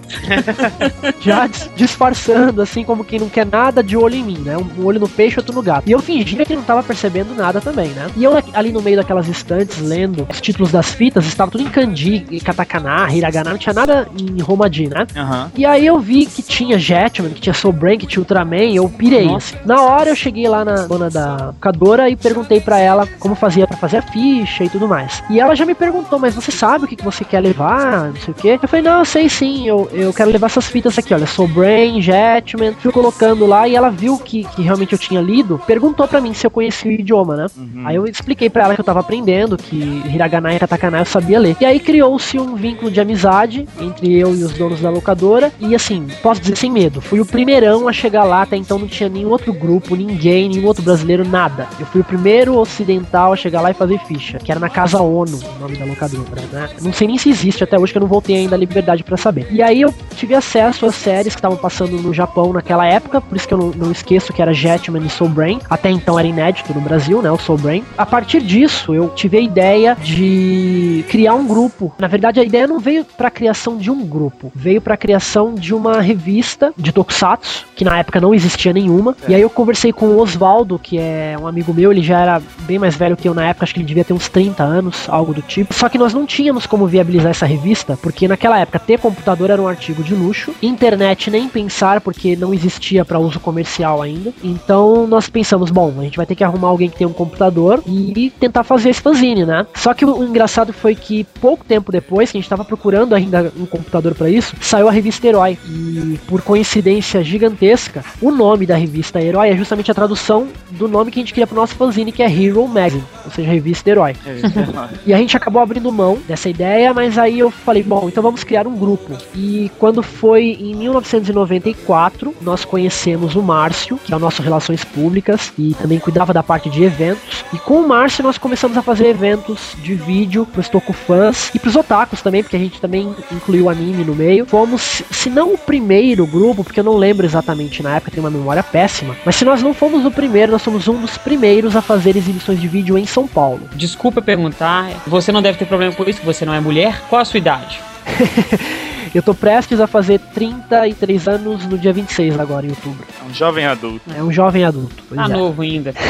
[1.21, 4.57] Já dis- disfarçando, assim, como quem não quer nada de olho em mim, né?
[4.57, 5.89] Um olho no peixe, outro no gato.
[5.89, 8.07] E eu fingia que não tava percebendo nada também, né?
[8.17, 11.69] E eu ali no meio daquelas estantes, lendo os títulos das fitas, estava tudo em
[11.69, 15.05] kanji, katakana, hiragana, não tinha nada em romaji, né?
[15.17, 15.51] Aham.
[15.57, 18.89] E aí eu vi que tinha Jetman, que tinha Soul Brain, que tinha Ultraman, eu
[18.89, 19.27] pirei.
[19.27, 19.57] Nossa.
[19.57, 19.67] assim.
[19.67, 23.67] Na hora eu cheguei lá na dona da locadora e perguntei pra ela como fazia
[23.67, 25.23] pra fazer a ficha e tudo mais.
[25.29, 27.88] E ela já me perguntou, mas você sabe o que, que você quer levar?
[27.91, 28.59] Não sei o quê.
[28.63, 31.49] Eu falei, não, eu sei sim, eu, eu quero levar essas fitas aqui, olha, Soul
[31.49, 32.75] Brain, Jetman.
[32.75, 36.35] Fui colocando lá e ela viu que, que realmente eu tinha lido, perguntou pra mim
[36.35, 37.47] se eu conhecia o idioma, né?
[37.57, 37.83] Uhum.
[37.87, 41.39] Aí eu expliquei pra ela que eu tava aprendendo, que hiragana e katakana eu sabia
[41.39, 41.57] ler.
[41.61, 45.53] E aí criou-se um vínculo de amizade entre eu e os donos da locadora.
[45.61, 48.89] E assim, posso dizer sem medo, fui o primeirão a chegar lá, até então não
[48.89, 51.67] tinha nenhum outro grupo, ninguém, nenhum outro brasileiro, nada.
[51.79, 55.01] Eu fui o primeiro ocidental a chegar lá e fazer ficha, que era na Casa
[55.01, 56.69] ONU, o nome da locadora, né?
[56.81, 59.17] Não sei nem se existe até hoje, que eu não voltei ainda a liberdade pra
[59.17, 59.47] saber.
[59.51, 63.37] E aí eu tive acesso às séries que estavam passando no Japão naquela época, por
[63.37, 65.61] isso que eu não, não esqueço que era Jetman e Soul Brain.
[65.71, 67.31] Até então era inédito no Brasil, né?
[67.31, 67.85] O Soul Brain.
[67.97, 71.93] A partir disso, eu tive a ideia de criar um grupo.
[71.99, 75.75] Na verdade, a ideia não veio pra criação de um grupo, veio pra criação de
[75.75, 79.17] uma revista de Tokusatsu, que na época não existia nenhuma.
[79.29, 82.43] E aí eu conversei com o Oswaldo, que é um amigo meu, ele já era
[82.61, 85.07] bem mais velho que eu na época, acho que ele devia ter uns 30 anos,
[85.09, 85.75] algo do tipo.
[85.75, 87.58] Só que nós não tínhamos como viabilizar essa revista,
[87.97, 92.53] porque naquela época ter computador era um artigo de luxo, internet nem pensar, porque não
[92.55, 94.33] existia para uso comercial ainda.
[94.43, 97.83] Então nós pensamos, bom, a gente vai ter que arrumar alguém que tenha um computador
[97.87, 99.67] e tentar fazer esse fanzine, né?
[99.75, 103.53] Só que o engraçado foi que pouco tempo depois, que a gente tava procurando ainda
[103.57, 105.59] um computador para isso, saiu a revista Herói.
[105.67, 111.11] E por coincidência gigantesca, o nome da revista Herói é justamente a tradução do nome
[111.11, 114.15] que a gente queria pro nosso fanzine, que é Hero Magazine, ou seja, revista Herói.
[114.27, 114.89] É isso, é.
[115.07, 118.23] E a gente acabou abrindo mão dessa ideia, mas aí eu eu falei, bom, então
[118.23, 119.17] vamos criar um grupo.
[119.35, 125.53] E quando foi em 1994, nós conhecemos o Márcio, que é o nosso Relações Públicas,
[125.59, 127.45] e também cuidava da parte de eventos.
[127.53, 131.59] E com o Márcio nós começamos a fazer eventos de vídeo pros Toku fãs e
[131.59, 134.47] pros otakus também, porque a gente também incluiu anime no meio.
[134.47, 138.31] Fomos, se não o primeiro grupo, porque eu não lembro exatamente na época, tenho uma
[138.31, 141.83] memória péssima, mas se nós não fomos o primeiro, nós somos um dos primeiros a
[141.83, 143.61] fazer exibições de vídeo em São Paulo.
[143.75, 147.03] Desculpa perguntar, você não deve ter problema com isso, você não é mulher?
[147.09, 147.79] Qual a sua idade?
[149.15, 153.07] Eu tô prestes a fazer 33 anos no dia 26 agora, em outubro.
[153.21, 154.01] É um jovem adulto.
[154.17, 154.95] É um jovem adulto.
[155.09, 155.37] pois Tá é.
[155.37, 155.95] novo ainda.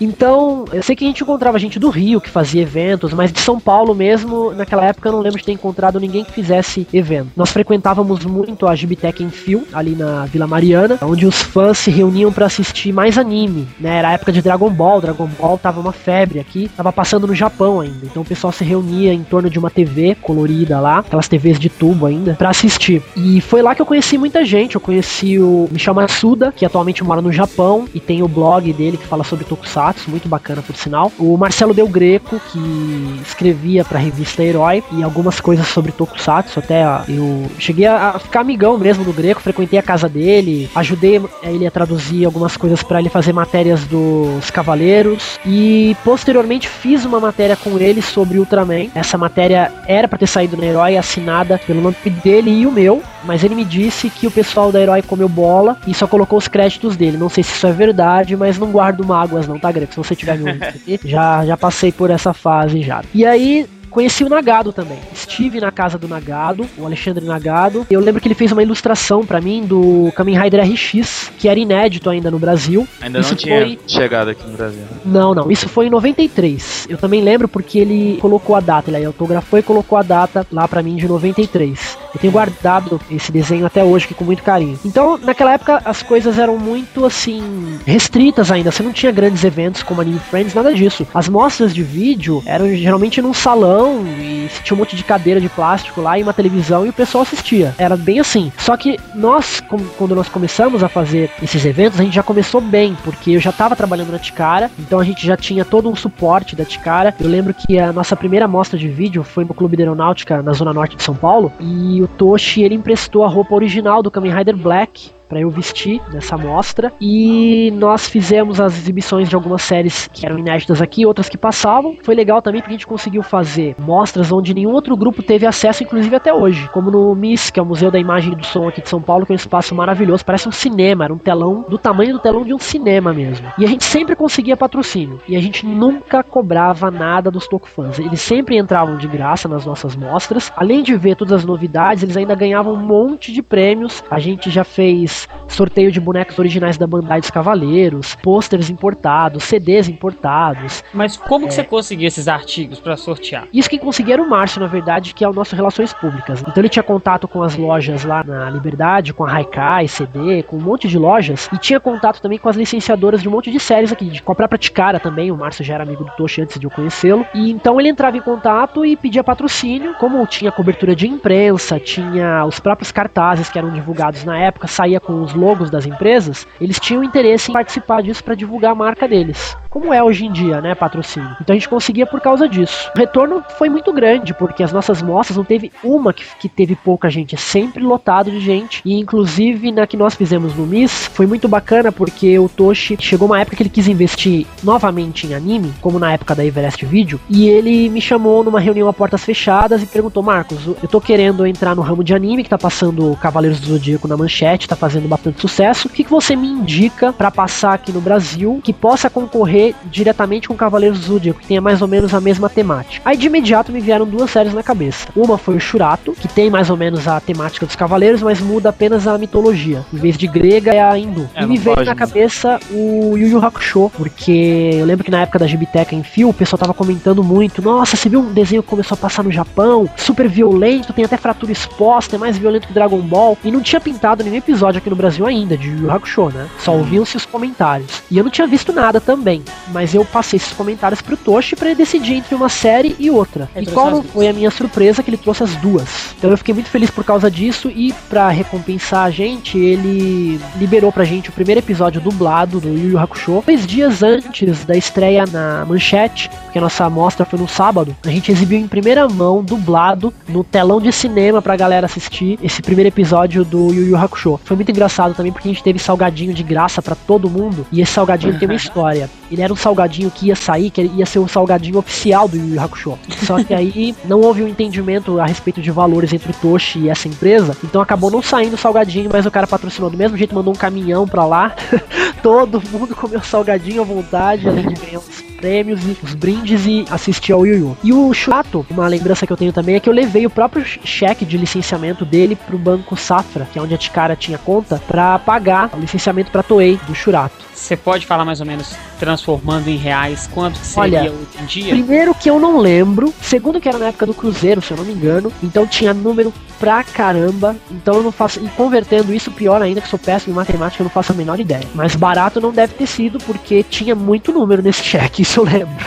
[0.00, 3.40] Então, eu sei que a gente encontrava gente do Rio que fazia eventos, mas de
[3.40, 7.30] São Paulo mesmo, naquela época eu não lembro de ter encontrado ninguém que fizesse evento.
[7.36, 11.90] Nós frequentávamos muito a Gibitec em Fio, ali na Vila Mariana, onde os fãs se
[11.90, 13.98] reuniam pra assistir mais anime, né?
[13.98, 17.34] Era a época de Dragon Ball, Dragon Ball tava uma febre aqui, tava passando no
[17.34, 18.04] Japão ainda.
[18.04, 21.68] Então o pessoal se reunia em torno de uma TV colorida lá, aquelas TVs de
[21.68, 23.02] tubo ainda, pra assistir.
[23.16, 24.74] E foi lá que eu conheci muita gente.
[24.74, 28.96] Eu conheci o Michel Matsuda, que atualmente mora no Japão e tem o blog dele
[28.96, 31.12] que fala sobre Tokusatsu, muito bacana por sinal.
[31.18, 36.58] O Marcelo Del Greco, que escrevia pra revista Herói e algumas coisas sobre Tokusatsu.
[36.58, 41.20] Até eu cheguei a a ficar amigão mesmo do Greco, frequentei a casa dele, ajudei
[41.42, 47.18] ele a traduzir algumas coisas pra ele fazer matérias dos Cavaleiros e posteriormente fiz uma
[47.18, 48.88] matéria com ele sobre Ultraman.
[48.94, 51.96] Essa matéria era pra ter saído na Herói, assinada pelo nome
[52.26, 55.78] dele e o meu, mas ele me disse que o pessoal da Herói comeu bola
[55.86, 57.16] e só colocou os créditos dele.
[57.16, 59.92] Não sei se isso é verdade, mas não guardo mágoas não, tá, Greco?
[59.92, 60.66] Se você tiver me ouvindo
[61.08, 63.00] já, já passei por essa fase já.
[63.14, 64.98] E aí, Conheci o Nagado também.
[65.10, 67.86] Estive na casa do Nagado, o Alexandre Nagado.
[67.88, 71.58] Eu lembro que ele fez uma ilustração pra mim do Kamen Rider RX, que era
[71.58, 72.86] inédito ainda no Brasil.
[73.00, 74.82] Ainda Isso não tinha foi- chegado aqui no Brasil.
[75.02, 75.50] Não, não.
[75.50, 76.86] Isso foi em 93.
[76.90, 80.68] Eu também lembro porque ele colocou a data, ele autografou e colocou a data lá
[80.68, 81.96] pra mim de 93.
[82.16, 84.78] Eu tenho guardado esse desenho até hoje aqui com muito carinho.
[84.86, 88.70] Então, naquela época as coisas eram muito assim restritas ainda.
[88.70, 91.06] Você não tinha grandes eventos como Anime Friends, nada disso.
[91.12, 95.50] As mostras de vídeo eram geralmente num salão e tinha um monte de cadeira de
[95.50, 97.74] plástico lá e uma televisão e o pessoal assistia.
[97.76, 98.50] Era bem assim.
[98.56, 99.62] Só que nós,
[99.98, 103.50] quando nós começamos a fazer esses eventos, a gente já começou bem, porque eu já
[103.50, 107.14] estava trabalhando na Ticara, então a gente já tinha todo um suporte da Ticara.
[107.20, 110.54] Eu lembro que a nossa primeira mostra de vídeo foi no Clube de Aeronáutica na
[110.54, 114.32] Zona Norte de São Paulo, e o Toshi ele emprestou a roupa original do Kamen
[114.32, 120.08] Rider Black para eu vestir nessa mostra e nós fizemos as exibições de algumas séries
[120.12, 121.96] que eram inéditas aqui, outras que passavam.
[122.02, 125.82] Foi legal também porque a gente conseguiu fazer mostras onde nenhum outro grupo teve acesso,
[125.82, 128.68] inclusive até hoje, como no MIS, que é o Museu da Imagem e do Som
[128.68, 131.64] aqui de São Paulo, que é um espaço maravilhoso, parece um cinema, era um telão
[131.68, 133.46] do tamanho do telão de um cinema mesmo.
[133.58, 137.98] E a gente sempre conseguia patrocínio e a gente nunca cobrava nada dos Tokufans.
[137.98, 140.52] Eles sempre entravam de graça nas nossas mostras.
[140.56, 144.02] Além de ver todas as novidades, eles ainda ganhavam um monte de prêmios.
[144.10, 145.15] A gente já fez
[145.48, 150.82] sorteio de bonecos originais da Bandai dos Cavaleiros, pôsteres importados, CDs importados.
[150.92, 153.48] Mas como que você conseguiu esses artigos pra sortear?
[153.52, 156.40] Isso quem conseguia era o Márcio, na verdade, que é o nosso Relações Públicas.
[156.40, 160.56] Então ele tinha contato com as lojas lá na Liberdade, com a Haikai, CD, com
[160.56, 163.60] um monte de lojas, e tinha contato também com as licenciadoras de um monte de
[163.60, 166.58] séries aqui, de comprar pra Ticara também, o Márcio já era amigo do Toshi antes
[166.58, 170.94] de eu conhecê-lo, e então ele entrava em contato e pedia patrocínio, como tinha cobertura
[170.94, 175.70] de imprensa, tinha os próprios cartazes que eram divulgados na época, saía com os logos
[175.70, 179.56] das empresas, eles tinham interesse em participar disso para divulgar a marca deles.
[179.70, 181.36] Como é hoje em dia, né, patrocínio.
[181.40, 182.90] Então a gente conseguia por causa disso.
[182.94, 186.74] O retorno foi muito grande, porque as nossas mostras não teve uma que, que teve
[186.74, 188.80] pouca gente, é sempre lotado de gente.
[188.84, 193.28] E inclusive na que nós fizemos no MIS, foi muito bacana porque o Toshi chegou
[193.28, 197.20] uma época que ele quis investir novamente em anime, como na época da Everest Video,
[197.28, 201.46] e ele me chamou numa reunião a portas fechadas e perguntou: Marcos, eu tô querendo
[201.46, 204.95] entrar no ramo de anime que tá passando Cavaleiros do Zodíaco na manchete, tá fazendo
[205.00, 205.88] bastante sucesso.
[205.88, 210.48] O que, que você me indica para passar aqui no Brasil que possa concorrer diretamente
[210.48, 213.02] com Cavaleiros do Zodíaco, que tenha mais ou menos a mesma temática?
[213.04, 215.08] Aí de imediato me vieram duas séries na cabeça.
[215.14, 218.70] Uma foi o Shurato, que tem mais ou menos a temática dos Cavaleiros, mas muda
[218.70, 219.84] apenas a mitologia.
[219.92, 221.28] Em vez de grega é a hindu.
[221.34, 221.98] É, e me não veio pode, na né?
[221.98, 226.28] cabeça o Yu Yu Hakusho, porque eu lembro que na época da Gibiteca em fio,
[226.28, 229.30] o pessoal tava comentando muito, nossa, você viu um desenho que começou a passar no
[229.30, 233.60] Japão, super violento, tem até fratura exposta, é mais violento que Dragon Ball, e não
[233.60, 236.46] tinha pintado nenhum episódio aqui no Brasil ainda, de Yu Yu Hakusho, né?
[236.60, 238.02] Só ouviam-se os comentários.
[238.10, 241.68] E eu não tinha visto nada também, mas eu passei esses comentários pro Toshi para
[241.68, 243.48] ele decidir entre uma série e outra.
[243.54, 246.14] Ele e qual não foi a minha surpresa que ele trouxe as duas.
[246.16, 250.92] Então eu fiquei muito feliz por causa disso e pra recompensar a gente, ele liberou
[250.92, 253.42] pra gente o primeiro episódio dublado do Yu Yu Hakusho.
[253.44, 258.10] Dois dias antes da estreia na Manchete, porque a nossa amostra foi no sábado, a
[258.10, 262.88] gente exibiu em primeira mão, dublado, no telão de cinema pra galera assistir esse primeiro
[262.88, 264.40] episódio do Yu Yu Hakusho.
[264.44, 267.80] Foi muito engraçado também porque a gente teve salgadinho de graça pra todo mundo e
[267.80, 269.10] esse salgadinho tem uma história.
[269.30, 272.54] Ele era um salgadinho que ia sair, que ia ser o salgadinho oficial do Yu
[272.54, 272.98] Yu Hakusho.
[273.24, 276.88] Só que aí não houve um entendimento a respeito de valores entre o Toshi e
[276.90, 280.34] essa empresa, então acabou não saindo o salgadinho, mas o cara patrocinou do mesmo jeito,
[280.34, 281.54] mandou um caminhão pra lá.
[282.22, 286.84] todo mundo comeu salgadinho à vontade, além de ganhar os prêmios e os brindes e
[286.90, 287.78] assistir ao Yu Yu.
[287.84, 290.64] E o Shurato, uma lembrança que eu tenho também é que eu levei o próprio
[290.64, 295.20] cheque de licenciamento dele pro banco Safra, que é onde a Tikara tinha conta, pra
[295.20, 297.46] pagar o licenciamento pra Toei do Shurato.
[297.54, 301.46] Você pode falar mais ou menos, transformando em reais, quanto que seria Olha, hoje em
[301.46, 301.72] dia?
[301.72, 304.84] Primeiro que eu não lembro, segundo que era na época do Cruzeiro, se eu não
[304.84, 309.62] me engano, então tinha número pra caramba, então eu não faço, e convertendo isso, pior
[309.62, 311.66] ainda, que sou péssimo em matemática, eu não faço a menor ideia.
[311.74, 315.84] Mas barato não deve ter sido, porque tinha muito número nesse cheque, isso eu lembro.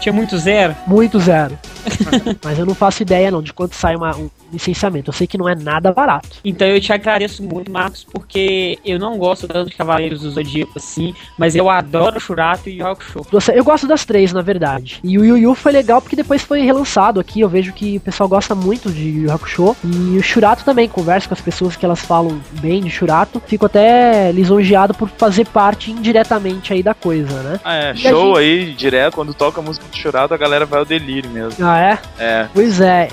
[0.00, 0.74] Tinha muito zero?
[0.86, 1.58] Muito zero.
[2.44, 5.08] Mas eu não faço ideia não de quanto sai uma- um licenciamento.
[5.10, 6.28] Eu sei que não é nada barato.
[6.44, 10.72] Então eu te agradeço muito, Marcos, porque eu não gosto tanto de Cavaleiros do Zodíaco
[10.76, 13.26] assim, mas eu adoro Shurato e Hakusho.
[13.30, 14.98] Você- Eu gosto das três, na verdade.
[15.04, 17.40] E o Yu Yu foi legal porque depois foi relançado aqui.
[17.40, 19.76] Eu vejo que o pessoal gosta muito de Yu Hakusho.
[19.84, 20.88] E o Shurato também.
[20.88, 23.40] Converso com as pessoas que elas falam bem de Shurato.
[23.46, 27.60] Fico até lisonjeado por fazer parte indiretamente aí da coisa, né?
[27.64, 30.78] Ah, é, E show aí, direto, quando toca a música do Churado, a galera vai
[30.80, 31.64] ao delírio mesmo.
[31.64, 31.98] Ah, é?
[32.18, 32.46] É.
[32.52, 33.08] Pois é.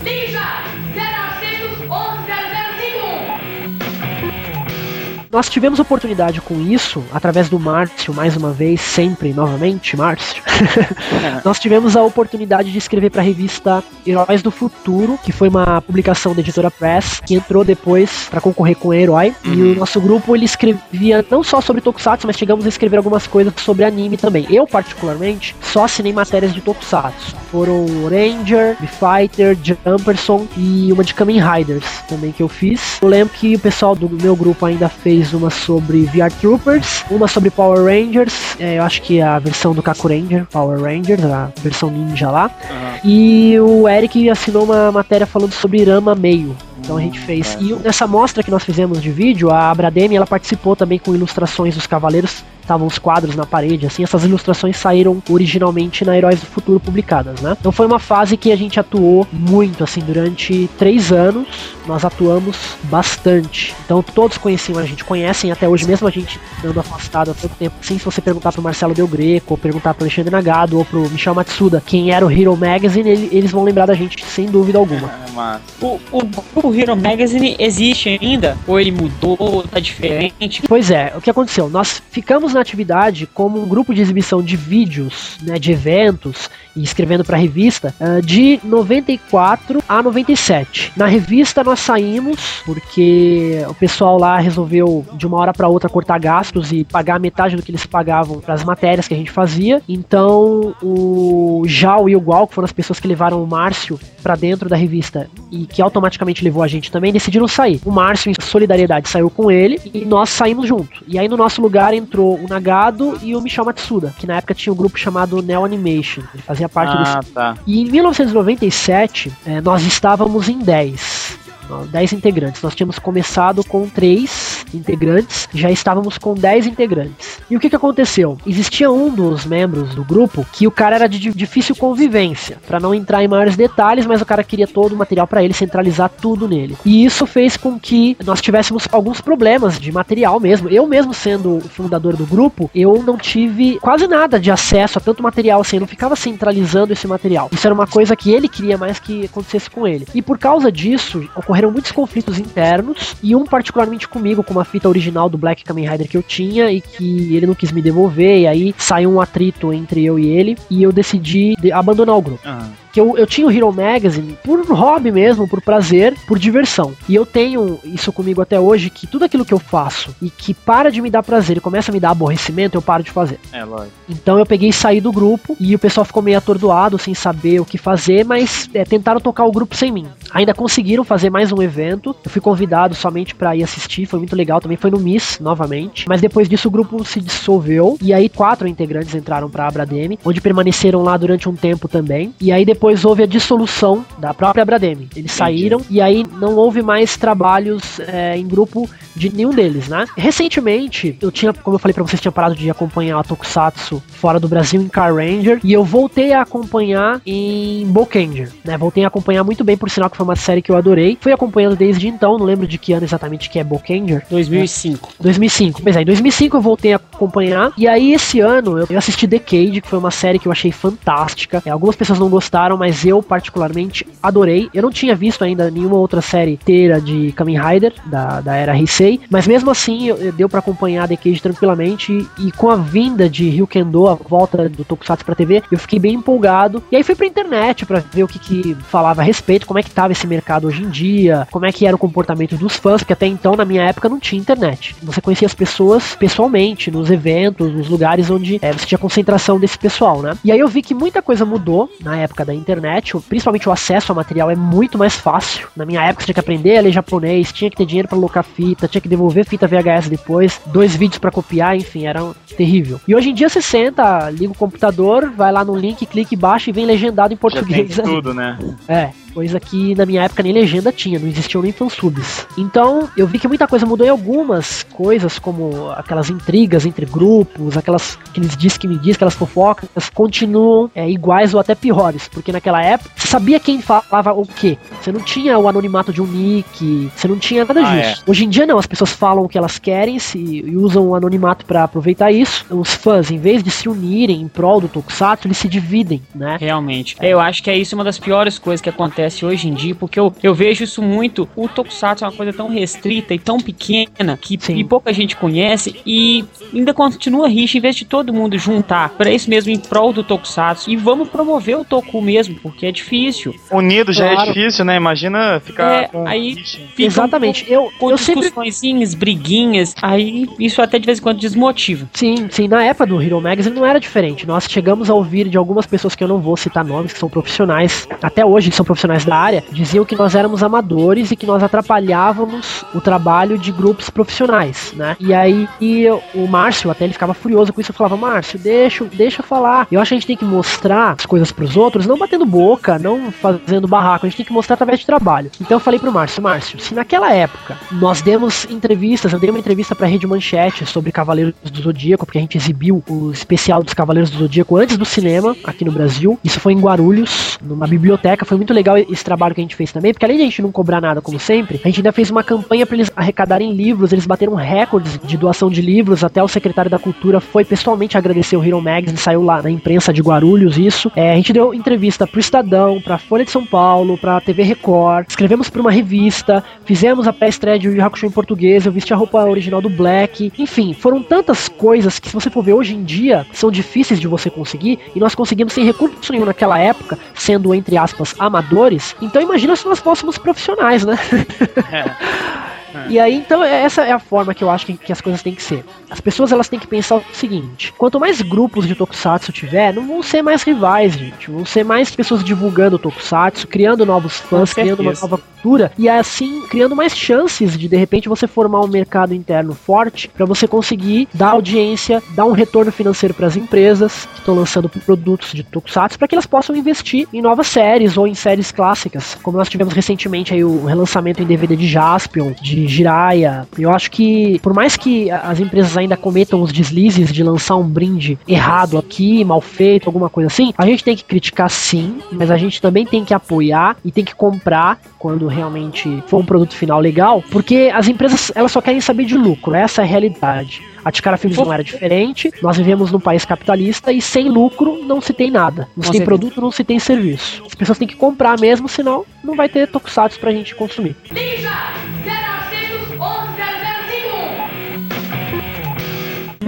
[5.32, 10.42] Nós tivemos oportunidade com isso, através do Márcio, mais uma vez, sempre, novamente, Márcio.
[11.46, 15.82] Nós tivemos a oportunidade de escrever para a revista Heróis do Futuro, que foi uma
[15.84, 19.36] publicação da editora Press, que entrou depois para concorrer com o Herói.
[19.46, 19.72] E Uhum.
[19.74, 23.54] o nosso grupo ele escrevia não só sobre Tokusatsu, mas chegamos a escrever algumas coisas
[23.58, 24.48] sobre anime também.
[24.50, 27.36] Eu, particularmente, só assinei matérias de Tokusatsu.
[27.52, 32.98] Foram Ranger, B-Fighter, Jumperson e uma de Kamen Riders também que eu fiz.
[33.02, 37.28] Eu lembro que o pessoal do meu grupo ainda fez uma sobre VR Troopers, uma
[37.28, 41.24] sobre Power Rangers, é, eu acho que é a versão do Kaku Ranger, Power Rangers,
[41.24, 42.50] a versão ninja lá.
[42.70, 43.00] Aham.
[43.04, 46.56] E o Eric assinou uma matéria falando sobre Rama Meio.
[46.80, 47.56] Então a gente fez.
[47.60, 51.76] E nessa mostra que nós fizemos de vídeo, a Abrademi ela participou também com ilustrações
[51.76, 52.44] dos cavaleiros.
[52.62, 57.42] Estavam os quadros na parede, assim, essas ilustrações saíram originalmente na Heróis do Futuro publicadas,
[57.42, 57.58] né?
[57.60, 61.48] Então foi uma fase que a gente atuou muito, assim, durante três anos,
[61.88, 63.76] nós atuamos bastante.
[63.84, 67.56] Então todos conheciam a gente, conhecem até hoje, mesmo a gente dando afastado há tanto
[67.56, 67.76] tempo.
[67.82, 71.10] Sim, se você perguntar pro Marcelo Del Greco, ou perguntar pro Alexandre Nagado, ou pro
[71.10, 74.78] Michel Matsuda, quem era o Hero Magazine, ele- eles vão lembrar da gente sem dúvida
[74.78, 75.10] alguma.
[75.30, 78.58] É, mas O, o grupo Hero Magazine existe ainda?
[78.68, 80.62] Ou ele mudou, tá diferente?
[80.68, 81.70] Pois é, o que aconteceu?
[81.70, 86.84] Nós ficamos na atividade como um grupo de exibição de vídeos, né, de eventos e
[86.84, 90.92] escrevendo para revista ah, de 94 a 97.
[90.96, 96.20] Na revista nós saímos porque o pessoal lá resolveu de uma hora para outra cortar
[96.20, 99.82] gastos e pagar metade do que eles pagavam para as matérias que a gente fazia.
[99.88, 104.36] Então o Jal e o Gual, que foram as pessoas que levaram o Márcio para
[104.36, 107.80] dentro da revista e que automaticamente levou a gente também, decidiram sair.
[107.86, 111.04] O Márcio, em solidariedade, saiu com ele e nós saímos junto.
[111.08, 114.54] E aí no nosso lugar entrou o Nagado e o Michel Matsuda, que na época
[114.54, 116.22] tinha um grupo chamado Neo Animation.
[116.34, 117.58] Ele fazia parte desse Ah, tá.
[117.66, 121.38] e em 1997, eh, nós estávamos em 10.
[121.70, 122.62] Ó, 10 integrantes.
[122.62, 127.40] Nós tínhamos começado com 3 integrantes, já estávamos com 10 integrantes.
[127.50, 128.38] E o que, que aconteceu?
[128.46, 132.80] Existia um dos membros do grupo que o cara era de di- difícil convivência, Pra
[132.80, 136.10] não entrar em maiores detalhes, mas o cara queria todo o material pra ele, centralizar
[136.10, 136.78] tudo nele.
[136.86, 140.70] E isso fez com que nós tivéssemos alguns problemas de material mesmo.
[140.70, 145.02] Eu mesmo sendo o fundador do grupo, eu não tive quase nada de acesso a
[145.02, 147.50] tanto material assim, eu não ficava centralizando esse material.
[147.52, 150.08] Isso era uma coisa que ele queria mais que acontecesse com ele.
[150.14, 151.28] E por causa disso,
[151.60, 155.88] ocorreram muitos conflitos internos, e um particularmente comigo, com uma fita original do Black Kamen
[155.90, 159.22] Rider que eu tinha e que ele não quis me devolver, e aí saiu um
[159.22, 162.72] atrito entre eu e ele, e eu decidi de- abandonar o grupo Aham.
[162.94, 166.94] que eu, eu tinha o Hero Magazine por hobby mesmo, por prazer, por diversão.
[167.08, 170.54] E eu tenho isso comigo até hoje, que tudo aquilo que eu faço e que
[170.54, 173.40] para de me dar prazer e começa a me dar aborrecimento, eu paro de fazer.
[173.52, 173.92] É, lógico.
[174.08, 177.60] Então eu peguei e saí do grupo e o pessoal ficou meio atordoado, sem saber
[177.60, 180.08] o que fazer, mas é, tentaram tocar o grupo sem mim.
[180.32, 182.16] Ainda conseguiram fazer mais um evento.
[182.24, 186.06] Eu fui convidado somente para ir assistir, foi muito legal também, foi no Miss, novamente.
[186.08, 187.98] Mas depois disso o grupo se dissolveu.
[188.02, 192.34] E aí quatro integrantes entraram pra Abrademe, onde permaneceram lá durante um tempo também.
[192.40, 195.10] E aí depois houve a dissolução da própria Abrademe.
[195.16, 200.06] Eles saíram e aí não houve mais trabalhos é, em grupo de nenhum deles, né?
[200.18, 204.40] Recentemente, eu tinha, como eu falei pra vocês, tinha parado de acompanhar a Tokusatsu fora
[204.40, 205.60] do Brasil em Car Ranger.
[205.64, 208.78] E eu voltei a acompanhar em Bokanger, né?
[208.78, 211.18] Voltei a acompanhar muito bem, por sinal que foi uma série que eu adorei.
[211.20, 214.26] Fui acompanhando desde então, não lembro de que ano exatamente que é Bokanger.
[214.30, 215.14] 2005.
[215.20, 215.82] 2005.
[215.82, 217.72] Pois é, em 2005 eu voltei a acompanhar.
[217.78, 221.64] E aí, esse ano, eu assisti Decade, que foi uma série que eu achei fantástica.
[221.66, 224.70] É, algumas pessoas não gostaram, mas eu, particularmente, adorei.
[224.74, 228.78] Eu não tinha visto ainda nenhuma outra série inteira de Kamen Rider, da, da era
[228.78, 229.22] Heisei.
[229.30, 232.28] Mas mesmo assim, eu, eu deu para acompanhar Decade tranquilamente.
[232.38, 236.16] E, com a vinda de Ryukendo, a volta do Tokusatsu pra TV, eu fiquei bem
[236.16, 236.84] empolgado.
[236.92, 239.84] E aí fui pra internet para ver o que, que falava a respeito, como é
[239.84, 241.19] que tava esse mercado hoje em dia,
[241.52, 244.20] como é que era o comportamento dos fãs, porque até então, na minha época, não
[244.20, 244.96] tinha internet.
[245.04, 249.78] Você conhecia as pessoas pessoalmente, nos eventos, nos lugares onde é, você tinha concentração desse
[249.78, 250.38] pessoal, né?
[250.44, 254.12] E aí eu vi que muita coisa mudou na época da internet, principalmente o acesso
[254.12, 255.68] ao material é muito mais fácil.
[255.76, 258.18] Na minha época você tinha que aprender a ler japonês, tinha que ter dinheiro para
[258.18, 262.34] alocar fita, tinha que devolver fita VHS depois, dois vídeos para copiar, enfim, era um
[262.56, 263.00] terrível.
[263.08, 266.38] E hoje em dia você senta, liga o computador, vai lá no link, clica e
[266.38, 267.96] baixa e vem legendado em português.
[267.96, 268.58] Já tem tudo, né?
[268.88, 269.12] É.
[269.40, 272.46] Coisa que na minha época nem legenda tinha, não existiam nem fansubs.
[272.58, 277.78] Então eu vi que muita coisa mudou em algumas coisas, como aquelas intrigas entre grupos,
[277.78, 282.52] aquelas aqueles diz que me diz, aquelas fofocas, continuam é, iguais ou até piores, porque
[282.52, 284.78] naquela época você sabia quem falava o quê.
[285.00, 288.24] Você não tinha o anonimato de um nick, você não tinha nada Ah, disso.
[288.28, 291.16] Hoje em dia não, as pessoas falam o que elas querem se, e usam o
[291.16, 292.66] anonimato para aproveitar isso.
[292.70, 296.58] Os fãs, em vez de se unirem em prol do Tokusatsu, eles se dividem, né?
[296.60, 297.16] Realmente.
[297.22, 300.20] Eu acho que é isso uma das piores coisas que acontece hoje em dia, porque
[300.20, 301.48] eu, eu vejo isso muito.
[301.56, 305.96] O Tokusatsu é uma coisa tão restrita e tão pequena que e pouca gente conhece
[306.06, 310.12] e ainda continua rixa em vez de todo mundo juntar para isso mesmo em prol
[310.14, 313.54] do Tokusatsu e vamos promover o Toku mesmo, porque é difícil.
[313.72, 314.50] Unido já Claro.
[314.50, 314.96] é difícil, né?
[314.98, 316.56] Imagina ficar É, com aí-.
[316.56, 317.66] Fica Exatamente.
[317.72, 322.08] Eu, Com eu sempre discussõezinhas, briguinhas, aí isso até de vez em quando desmotiva.
[322.14, 324.46] Sim, sim, na época do Hero Magazine não era diferente.
[324.46, 327.30] Nós chegamos a ouvir de algumas pessoas que eu não vou citar nomes, que são
[327.30, 331.46] profissionais, até hoje que são profissionais da área, diziam que nós éramos amadores e que
[331.46, 335.16] nós atrapalhávamos o trabalho de grupos profissionais, né?
[335.20, 339.06] E aí e o Márcio até ele ficava furioso com isso, eu falava: "Márcio, deixa,
[339.06, 339.88] deixa eu falar.
[339.92, 342.98] Eu acho que a gente tem que mostrar as coisas pros outros, não batendo boca,
[343.00, 345.52] não fazendo barraco, a gente tem que mostrar através de trabalho".
[345.60, 349.60] Então eu falei pro Márcio: "Márcio, se naquela época nós demos entrevistas, eu dei uma
[349.60, 353.94] entrevista pra Rede Manchete sobre Cavaleiros do Zodíaco, porque a gente exibiu o especial dos
[353.94, 356.40] Cavaleiros do Zodíaco antes do cinema aqui no Brasil.
[356.44, 358.46] Isso foi em Guarulhos, numa biblioteca.
[358.46, 360.62] Foi muito legal esse trabalho que a gente fez também, porque além de a gente
[360.62, 364.12] não cobrar nada, como sempre, a gente ainda fez uma campanha pra eles arrecadarem livros.
[364.12, 366.24] Eles bateram recordes de doação de livros.
[366.24, 370.12] Até o secretário da Cultura foi pessoalmente agradecer o Hero Magazine, saiu lá na imprensa
[370.12, 370.78] de Guarulhos.
[370.78, 371.12] Isso.
[371.16, 375.28] É, a gente deu entrevista pro Estadão, pra Folha de São Paulo, pra TV Record.
[375.30, 378.86] Escrevemos pra uma revista, fizemos a pré-estreia de Yu Hakusho em português.
[378.86, 380.52] Eu vesti a roupa original do Black.
[380.58, 384.28] Enfim, foram tantas coisas que, se você for ver hoje em dia, são difíceis de
[384.28, 385.00] você conseguir.
[385.16, 388.89] E nós conseguimos sem recurso nenhum naquela época, sendo, entre aspas, amadores.
[389.22, 391.18] Então imagina se nós fôssemos profissionais, né?
[393.10, 395.56] E aí, então, essa é a forma que eu acho que, que as coisas têm
[395.56, 395.84] que ser.
[396.10, 400.08] As pessoas elas têm que pensar o seguinte: quanto mais grupos de Tokusatsu tiver, não
[400.08, 401.50] vão ser mais rivais, gente.
[401.52, 406.08] Vão ser mais pessoas divulgando o Tokusatsu, criando novos fãs, criando uma nova cultura e
[406.08, 410.68] assim criando mais chances de de repente você formar um mercado interno forte para você
[410.68, 415.64] conseguir dar audiência, dar um retorno financeiro para as empresas que estão lançando produtos de
[415.64, 419.70] Tokusatsu para que elas possam investir em novas séries ou em séries clássicas, como nós
[419.70, 423.68] tivemos recentemente aí o relançamento em DVD de Jaspion, de Jiraiya.
[423.78, 427.88] Eu acho que por mais que as empresas ainda cometam os deslizes de lançar um
[427.88, 432.52] brinde errado aqui, mal feito, alguma coisa assim, a gente tem que criticar sim, mas
[432.52, 436.76] a gente também tem que apoiar e tem que comprar quando realmente for um produto
[436.76, 440.82] final legal, porque as empresas elas só querem saber de lucro, essa é a realidade.
[441.04, 445.22] A Ticara Filmes não era diferente, nós vivemos num país capitalista e sem lucro não
[445.22, 445.88] se tem nada.
[445.96, 447.64] Não se tem produto, não se tem serviço.
[447.66, 451.16] As pessoas têm que comprar mesmo, senão não vai ter tokusatsu pra gente consumir.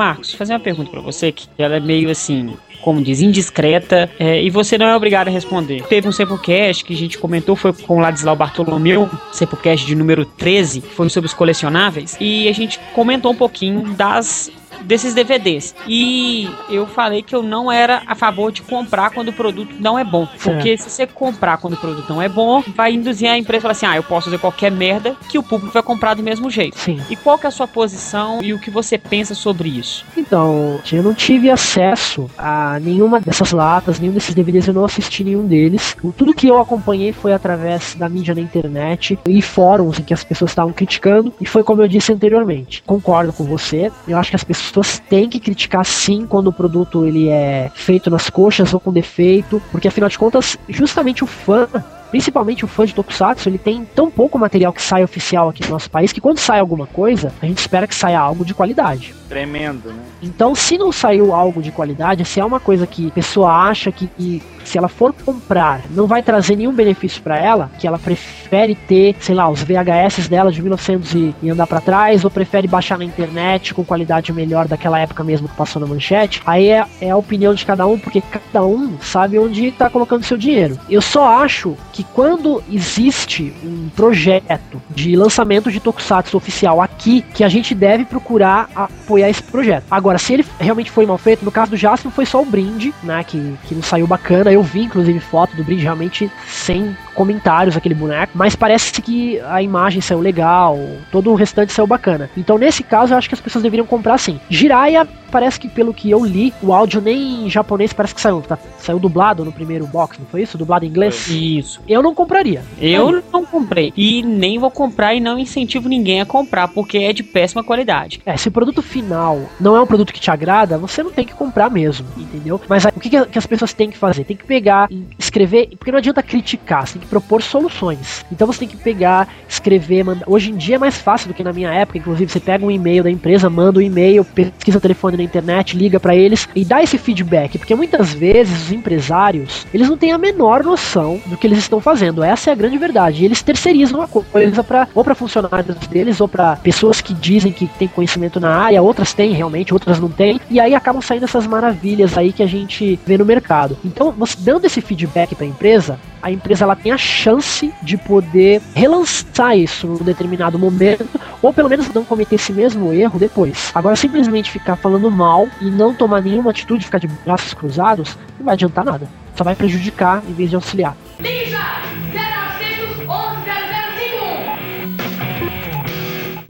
[0.02, 4.42] Marcos, fazer uma pergunta pra você que ela é meio assim, como diz, indiscreta, é,
[4.42, 5.84] e você não é obrigado a responder.
[5.84, 10.26] Teve um Sempocast que a gente comentou, foi com o Ladislau Bartolomeu, Sempocast de número
[10.26, 14.52] 13, foi sobre os colecionáveis, e a gente comentou um pouquinho das
[14.84, 15.76] desses DVDs.
[15.88, 19.98] E eu falei que eu não era a favor de comprar quando o produto não
[19.98, 20.28] é bom.
[20.42, 23.62] Porque se você comprar quando o produto não é bom, vai induzir a empresa a
[23.62, 26.50] falar assim: ah, eu posso fazer qualquer merda que o público vai comprar do mesmo
[26.50, 26.78] jeito.
[26.78, 27.00] Sim.
[27.10, 30.06] E qual que é a sua posição e o que você pensa sobre isso?
[30.16, 35.24] Então, eu não tive acesso a nenhuma dessas latas, nenhum desses DVDs, eu não assisti
[35.24, 35.96] nenhum deles.
[36.18, 40.24] Tudo que eu acompanhei foi através da mídia na internet e fóruns em que as
[40.24, 42.84] pessoas estavam criticando, e foi como eu disse anteriormente.
[42.86, 44.71] Concordo com você, eu acho que as pessoas
[45.10, 49.62] têm que criticar sim quando o produto ele é feito nas coxas ou com defeito,
[49.72, 51.68] porque afinal de contas, justamente o fã
[52.12, 55.72] principalmente o fã de Tokusatsu, ele tem tão pouco material que sai oficial aqui no
[55.72, 59.16] nosso país que quando sai alguma coisa, a gente espera que saia algo de qualidade.
[59.28, 60.04] Tremendo, né?
[60.22, 63.90] Então, se não saiu algo de qualidade, se é uma coisa que a pessoa acha
[63.92, 67.98] que, que se ela for comprar, não vai trazer nenhum benefício para ela, que ela
[67.98, 72.30] prefere ter, sei lá, os VHS dela de 1900 e, e andar para trás, ou
[72.30, 76.70] prefere baixar na internet com qualidade melhor daquela época mesmo que passou na manchete, aí
[76.70, 80.38] é, é a opinião de cada um, porque cada um sabe onde tá colocando seu
[80.38, 80.78] dinheiro.
[80.90, 87.44] Eu só acho que quando existe um projeto de lançamento de Tokusatsu oficial aqui, que
[87.44, 89.86] a gente deve procurar apoiar esse projeto.
[89.90, 92.94] Agora, se ele realmente foi mal feito, no caso do Jasper foi só o brinde,
[93.04, 97.78] né, que, que não saiu bacana, eu vi inclusive foto do brinde realmente sem comentários
[97.78, 100.78] aquele boneco, mas parece que a imagem saiu legal,
[101.12, 102.30] todo o restante saiu bacana.
[102.36, 104.40] Então nesse caso eu acho que as pessoas deveriam comprar sim.
[104.50, 108.42] Jiraiya parece que pelo que eu li, o áudio nem em japonês parece que saiu,
[108.42, 108.58] tá?
[108.78, 110.58] Saiu dublado no primeiro box, não foi isso?
[110.58, 111.28] Dublado em inglês?
[111.30, 111.80] Isso.
[111.88, 112.64] Eu não compraria.
[112.80, 113.94] Eu não comprei.
[113.96, 118.22] E nem vou comprar e não incentivo ninguém a comprar, porque é de péssima qualidade.
[118.26, 121.26] É, se o produto final não é um produto que te agrada, você não tem
[121.26, 122.60] que comprar mesmo, entendeu?
[122.68, 124.26] Mas aí, o que, que as pessoas têm que fazer?
[124.26, 128.26] Tem que pegar, escrever, porque não adianta criticar, você tem que propor soluções.
[128.32, 130.26] Então você tem que pegar, escrever, mandar.
[130.28, 132.72] Hoje em dia é mais fácil do que na minha época, inclusive você pega um
[132.72, 136.64] e-mail da empresa, manda um e-mail, pesquisa o telefone na internet, liga para eles e
[136.64, 141.38] dá esse feedback, porque muitas vezes os empresários, eles não têm a menor noção do
[141.38, 142.24] que eles estão fazendo.
[142.24, 143.22] Essa é a grande verdade.
[143.22, 147.52] E eles terceirizam a coisa para ou para funcionários deles ou para pessoas que dizem
[147.52, 151.26] que têm conhecimento na área, outras têm realmente, outras não têm, e aí acabam saindo
[151.26, 153.78] essas maravilhas aí que a gente vê no mercado.
[153.84, 157.98] Então, você dando esse feedback para a empresa, a empresa ela tem a chance de
[157.98, 161.08] poder relançar isso num determinado momento,
[161.42, 163.72] ou pelo menos não cometer esse mesmo erro depois.
[163.74, 168.46] Agora, simplesmente ficar falando mal e não tomar nenhuma atitude, ficar de braços cruzados, não
[168.46, 169.08] vai adiantar nada.
[169.36, 170.96] Só vai prejudicar em vez de auxiliar.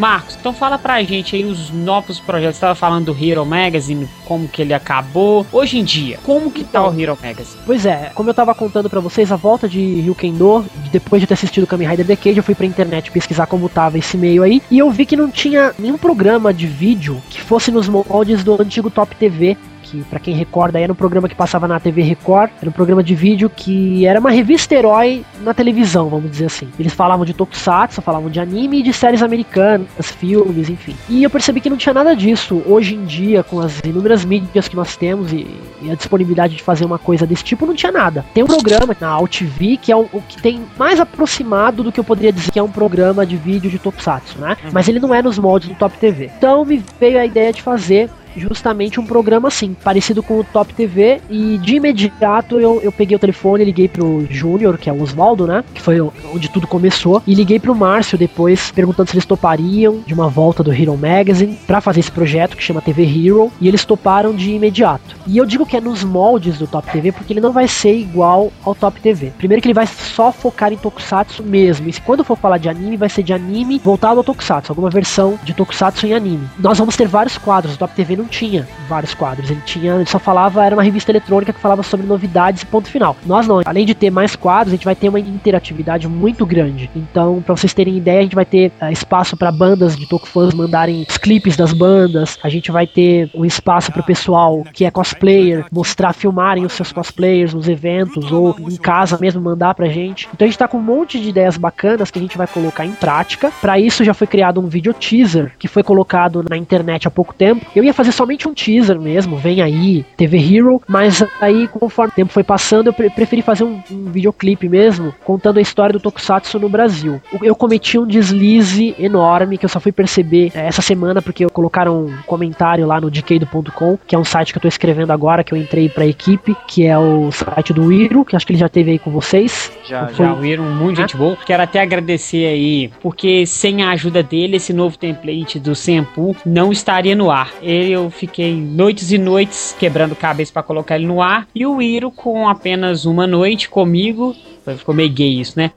[0.01, 2.55] Marcos, então fala pra gente aí os novos projetos.
[2.55, 5.45] Você tava falando do Hero Magazine, como que ele acabou.
[5.51, 7.61] Hoje em dia, como que tá o Hero Magazine?
[7.67, 11.35] Pois é, como eu tava contando para vocês, a volta de Ryukendo, depois de ter
[11.35, 14.79] assistido Kamen Rider Decade, eu fui pra internet pesquisar como tava esse meio aí, e
[14.79, 18.89] eu vi que não tinha nenhum programa de vídeo que fosse nos moldes do antigo
[18.89, 19.55] Top TV,
[19.91, 23.03] que para quem recorda era um programa que passava na TV Record, era um programa
[23.03, 26.69] de vídeo que era uma revista herói na televisão, vamos dizer assim.
[26.79, 29.87] Eles falavam de tokusatsu, falavam de anime e de séries americanas,
[30.17, 30.95] filmes, enfim.
[31.09, 34.67] E eu percebi que não tinha nada disso hoje em dia com as inúmeras mídias
[34.67, 35.45] que nós temos e,
[35.81, 38.23] e a disponibilidade de fazer uma coisa desse tipo, não tinha nada.
[38.33, 42.03] Tem um programa na AltV que é o, que tem mais aproximado do que eu
[42.03, 44.55] poderia dizer que é um programa de vídeo de tokusatsu, né?
[44.63, 44.69] Uhum.
[44.71, 46.31] Mas ele não é nos moldes do Top TV.
[46.37, 50.73] Então me veio a ideia de fazer justamente um programa assim, parecido com o Top
[50.73, 51.21] TV.
[51.29, 55.47] E de imediato eu, eu peguei o telefone, liguei pro Júnior, que é o Oswaldo,
[55.47, 55.63] né?
[55.73, 57.21] Que foi onde tudo começou.
[57.25, 61.57] E liguei pro Márcio depois, perguntando se eles topariam de uma volta do Hero Magazine
[61.67, 63.51] para fazer esse projeto que chama TV Hero.
[63.59, 65.15] E eles toparam de imediato.
[65.27, 67.95] E eu digo que é nos moldes do Top TV porque ele não vai ser
[67.95, 69.32] igual ao Top TV.
[69.38, 71.88] Primeiro que ele vai só focar em Tokusatsu mesmo.
[71.88, 75.39] E quando for falar de anime, vai ser de anime voltado ao Tokusatsu, alguma versão
[75.43, 76.47] de Tokusatsu em anime.
[76.59, 77.75] Nós vamos ter vários quadros.
[77.75, 79.49] O Top TV não tinha vários quadros.
[79.49, 82.88] Ele tinha, ele só falava, era uma revista eletrônica que falava sobre novidades e ponto
[82.88, 83.15] final.
[83.26, 86.89] Nós não, além de ter mais quadros, a gente vai ter uma interatividade muito grande.
[86.95, 90.53] Então, para vocês terem ideia, a gente vai ter uh, espaço para bandas de Tokufãs
[90.53, 92.38] mandarem os clipes das bandas.
[92.43, 96.74] A gente vai ter um espaço para o pessoal que é cosplayer mostrar, filmarem os
[96.74, 100.28] seus cosplayers nos eventos ou em casa mesmo mandar pra gente.
[100.34, 102.86] Então a gente tá com um monte de ideias bacanas que a gente vai colocar
[102.86, 103.51] em prática.
[103.61, 107.34] Para isso já foi criado um vídeo teaser que foi colocado na internet há pouco
[107.34, 107.65] tempo.
[107.76, 112.12] Eu ia fazer fazer somente um teaser mesmo, vem aí, TV Hero, mas aí conforme
[112.12, 115.91] o tempo foi passando, eu pre preferi fazer um, um videoclipe mesmo, contando a história
[115.93, 117.22] do Tokusatsu no Brasil.
[117.41, 122.05] Eu cometi um deslize enorme que eu só fui perceber é, essa semana porque colocaram
[122.05, 125.53] um comentário lá no decade.com, que é um site que eu tô escrevendo agora, que
[125.53, 128.70] eu entrei pra equipe, que é o site do Iro, que acho que ele já
[128.70, 129.72] teve aí com vocês.
[129.88, 131.38] Já, Foi- Já o Hiro, muito gente boa.
[131.45, 136.72] Quero até agradecer aí, porque sem a ajuda dele, esse novo template do Senpu não
[136.72, 137.51] estaria no ar.
[137.62, 141.47] Ele, eu fiquei noites e noites quebrando cabeça pra colocar ele no ar.
[141.53, 144.35] E o Hiro, com apenas uma noite comigo,
[144.77, 145.71] ficou meio gay isso, né?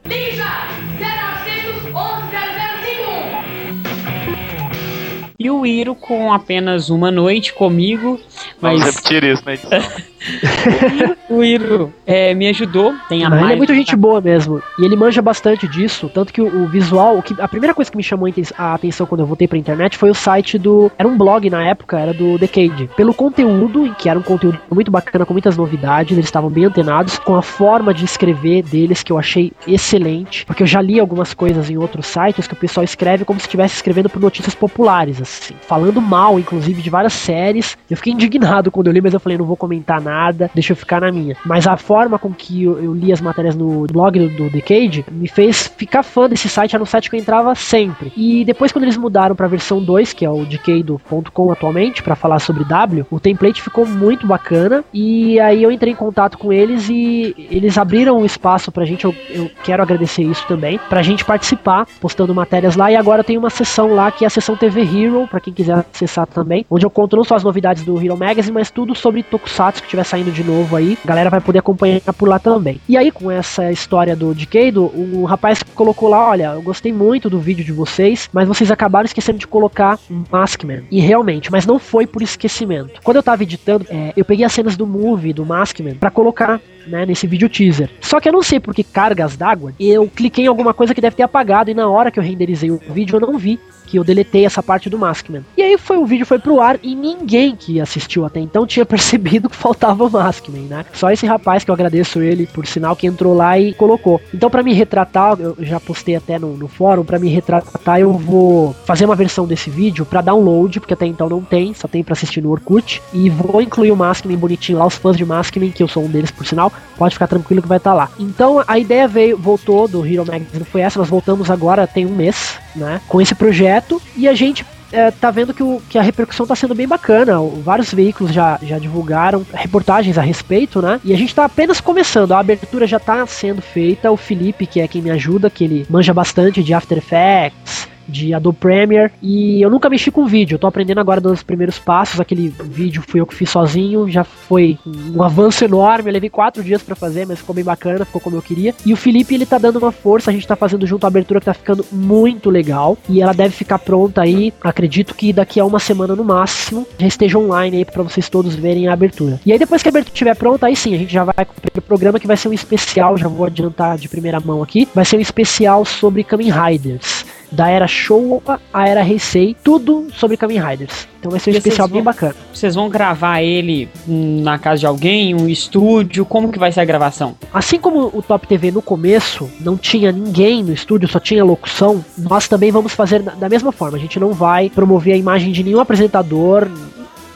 [5.38, 8.18] E o Hiro, com apenas uma noite comigo,
[8.60, 9.78] Vamos mas repetir isso na edição.
[11.28, 12.94] o Hiro é, me ajudou.
[13.08, 14.62] Tem a Ah, ele é muito gente boa mesmo.
[14.78, 16.10] E ele manja bastante disso.
[16.12, 17.18] Tanto que o, o visual.
[17.18, 19.96] o que- a primeira coisa que me chamou a atenção quando eu voltei pra internet
[19.98, 20.90] foi o site do.
[20.98, 22.88] Era um blog na época, era do Decade.
[22.96, 27.18] Pelo conteúdo, que era um conteúdo muito bacana, com muitas novidades, eles estavam bem antenados.
[27.18, 30.44] Com a forma de escrever deles, que eu achei excelente.
[30.46, 33.46] Porque eu já li algumas coisas em outros sites que o pessoal escreve como se
[33.46, 35.54] estivesse escrevendo por notícias populares, assim.
[35.66, 37.76] Falando mal, inclusive, de várias séries.
[37.90, 40.13] Eu fiquei indignado quando eu li, mas eu falei, não vou comentar nada,
[40.54, 41.36] deixa eu ficar na minha.
[41.44, 45.04] Mas a forma com que eu, eu li as matérias no blog do, do Decade
[45.10, 48.12] me fez ficar fã desse site, era um site que eu entrava sempre.
[48.16, 52.38] E depois, quando eles mudaram pra versão 2, que é o decade.com atualmente, pra falar
[52.38, 54.84] sobre W, o template ficou muito bacana.
[54.92, 59.04] E aí eu entrei em contato com eles e eles abriram um espaço pra gente.
[59.04, 62.90] Eu, eu quero agradecer isso também, pra gente participar, postando matérias lá.
[62.90, 65.84] E agora tem uma sessão lá que é a sessão TV Hero, pra quem quiser
[65.92, 69.22] acessar também, onde eu conto não só as novidades do Hero Magazine, mas tudo sobre
[69.22, 70.96] Tokusatsu que estiver saindo de novo aí.
[71.02, 72.80] A galera vai poder acompanhar por lá também.
[72.88, 77.28] E aí, com essa história do Decado, o rapaz colocou lá: olha, eu gostei muito
[77.28, 80.84] do vídeo de vocês, mas vocês acabaram esquecendo de colocar um Maskman.
[80.90, 83.00] E realmente, mas não foi por esquecimento.
[83.02, 86.60] Quando eu tava editando, é, eu peguei as cenas do movie, do Maskman, pra colocar
[86.86, 87.90] né, nesse vídeo teaser.
[88.00, 91.00] Só que eu não sei por que cargas d'água, eu cliquei em alguma coisa que
[91.00, 93.98] deve ter apagado e na hora que eu renderizei o vídeo eu não vi que
[93.98, 95.44] eu deletei essa parte do Maskman.
[95.56, 98.84] E aí foi o vídeo foi pro ar e ninguém que assistiu até então tinha
[98.84, 100.84] percebido que faltava o Maskman, né?
[100.92, 104.20] Só esse rapaz que eu agradeço ele por sinal que entrou lá e colocou.
[104.32, 108.12] Então para me retratar, eu já postei até no, no fórum, para me retratar eu
[108.12, 112.02] vou fazer uma versão desse vídeo para download, porque até então não tem, só tem
[112.02, 115.70] para assistir no Orkut e vou incluir o Maskman bonitinho lá, os fãs de Maskman,
[115.70, 118.10] que eu sou um deles por sinal, pode ficar tranquilo que vai estar lá.
[118.18, 122.14] Então a ideia veio, voltou do Hero Magazine, foi essa, nós voltamos agora tem um
[122.14, 123.73] mês, né, com esse projeto
[124.16, 127.38] e a gente é, tá vendo que, o, que a repercussão tá sendo bem bacana.
[127.62, 131.00] Vários veículos já, já divulgaram reportagens a respeito, né?
[131.04, 132.32] E a gente tá apenas começando.
[132.32, 134.10] A abertura já tá sendo feita.
[134.10, 137.88] O Felipe, que é quem me ajuda, que ele manja bastante de After Effects.
[138.08, 141.78] De Adobe Premiere e eu nunca mexi com vídeo, eu tô aprendendo agora dos primeiros
[141.78, 142.20] passos.
[142.20, 146.08] Aquele vídeo fui eu que fiz sozinho, já foi um avanço enorme.
[146.08, 148.74] Eu levei quatro dias pra fazer, mas ficou bem bacana, ficou como eu queria.
[148.84, 151.40] E o Felipe ele tá dando uma força, a gente tá fazendo junto a abertura
[151.40, 154.52] que tá ficando muito legal e ela deve ficar pronta aí.
[154.62, 158.54] Acredito que daqui a uma semana no máximo já esteja online aí pra vocês todos
[158.54, 159.40] verem a abertura.
[159.44, 161.52] E aí depois que a abertura estiver pronta, aí sim a gente já vai com
[161.52, 163.16] o primeiro programa que vai ser um especial.
[163.16, 164.88] Já vou adiantar de primeira mão aqui.
[164.94, 170.36] Vai ser um especial sobre Kamen Riders da era Showa à era Heisei, tudo sobre
[170.36, 171.06] Kamen Riders.
[171.18, 172.34] Então vai ser um E especial vocês bem vão- bacana.
[172.52, 176.24] Vocês vão gravar ele na casa de alguém, um estúdio?
[176.26, 177.34] Como que vai ser a gravação?
[177.52, 182.04] Assim como o Top TV no começo não tinha ninguém no estúdio, só tinha locução,
[182.18, 183.96] nós também vamos fazer da mesma forma.
[183.96, 186.68] A gente não vai promover a imagem de nenhum apresentador.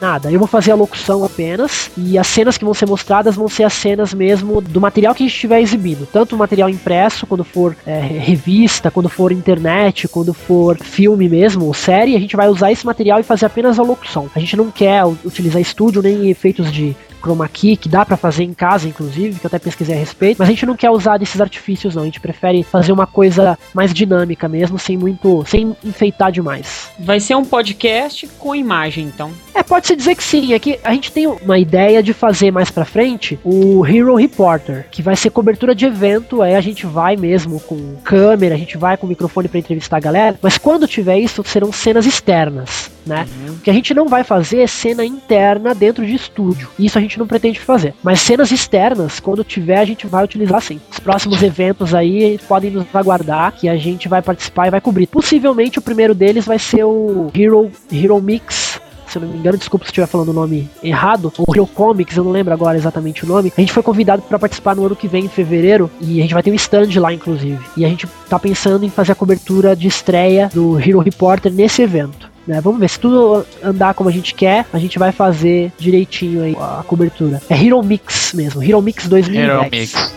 [0.01, 3.49] Nada, eu vou fazer a locução apenas e as cenas que vão ser mostradas vão
[3.49, 6.07] ser as cenas mesmo do material que a gente estiver exibindo.
[6.11, 11.65] Tanto o material impresso, quando for é, revista, quando for internet, quando for filme mesmo,
[11.65, 14.29] ou série, a gente vai usar esse material e fazer apenas a locução.
[14.33, 18.43] A gente não quer utilizar estúdio nem efeitos de chroma key, que dá pra fazer
[18.43, 21.17] em casa, inclusive, que eu até pesquisei a respeito, mas a gente não quer usar
[21.17, 22.03] desses artifícios, não.
[22.03, 25.43] A gente prefere fazer uma coisa mais dinâmica mesmo, sem muito.
[25.45, 26.89] sem enfeitar demais.
[26.99, 29.31] Vai ser um podcast com imagem, então.
[29.53, 30.53] É, pode-se dizer que sim.
[30.53, 34.87] É que a gente tem uma ideia de fazer mais pra frente o Hero Reporter,
[34.89, 36.41] que vai ser cobertura de evento.
[36.41, 40.01] Aí a gente vai mesmo com câmera, a gente vai com microfone pra entrevistar a
[40.01, 40.39] galera.
[40.41, 43.27] Mas quando tiver isso, serão cenas externas, né?
[43.49, 46.69] O que a gente não vai fazer é cena interna dentro de estúdio.
[46.77, 47.93] Isso a gente não pretende fazer.
[48.01, 50.79] Mas cenas externas, quando tiver, a gente vai utilizar sim.
[50.91, 55.07] Os próximos eventos aí podem nos aguardar, que a gente vai participar e vai cobrir.
[55.07, 58.79] Possivelmente o primeiro deles vai ser o Hero, Hero Mix
[59.09, 62.15] se eu não me engano, desculpa se estiver falando o nome errado, o Hero Comics,
[62.15, 63.51] eu não lembro agora exatamente o nome.
[63.57, 66.33] A gente foi convidado para participar no ano que vem, em fevereiro, e a gente
[66.33, 67.59] vai ter um stand lá, inclusive.
[67.75, 71.81] E a gente tá pensando em fazer a cobertura de estreia do Hero Reporter nesse
[71.81, 72.28] evento.
[72.49, 72.59] Né?
[72.59, 76.57] Vamos ver, se tudo andar como a gente quer, a gente vai fazer direitinho aí
[76.59, 77.39] a cobertura.
[77.47, 79.47] É Hero Mix mesmo, Hero Mix 2010.
[79.47, 80.13] Hero Mix.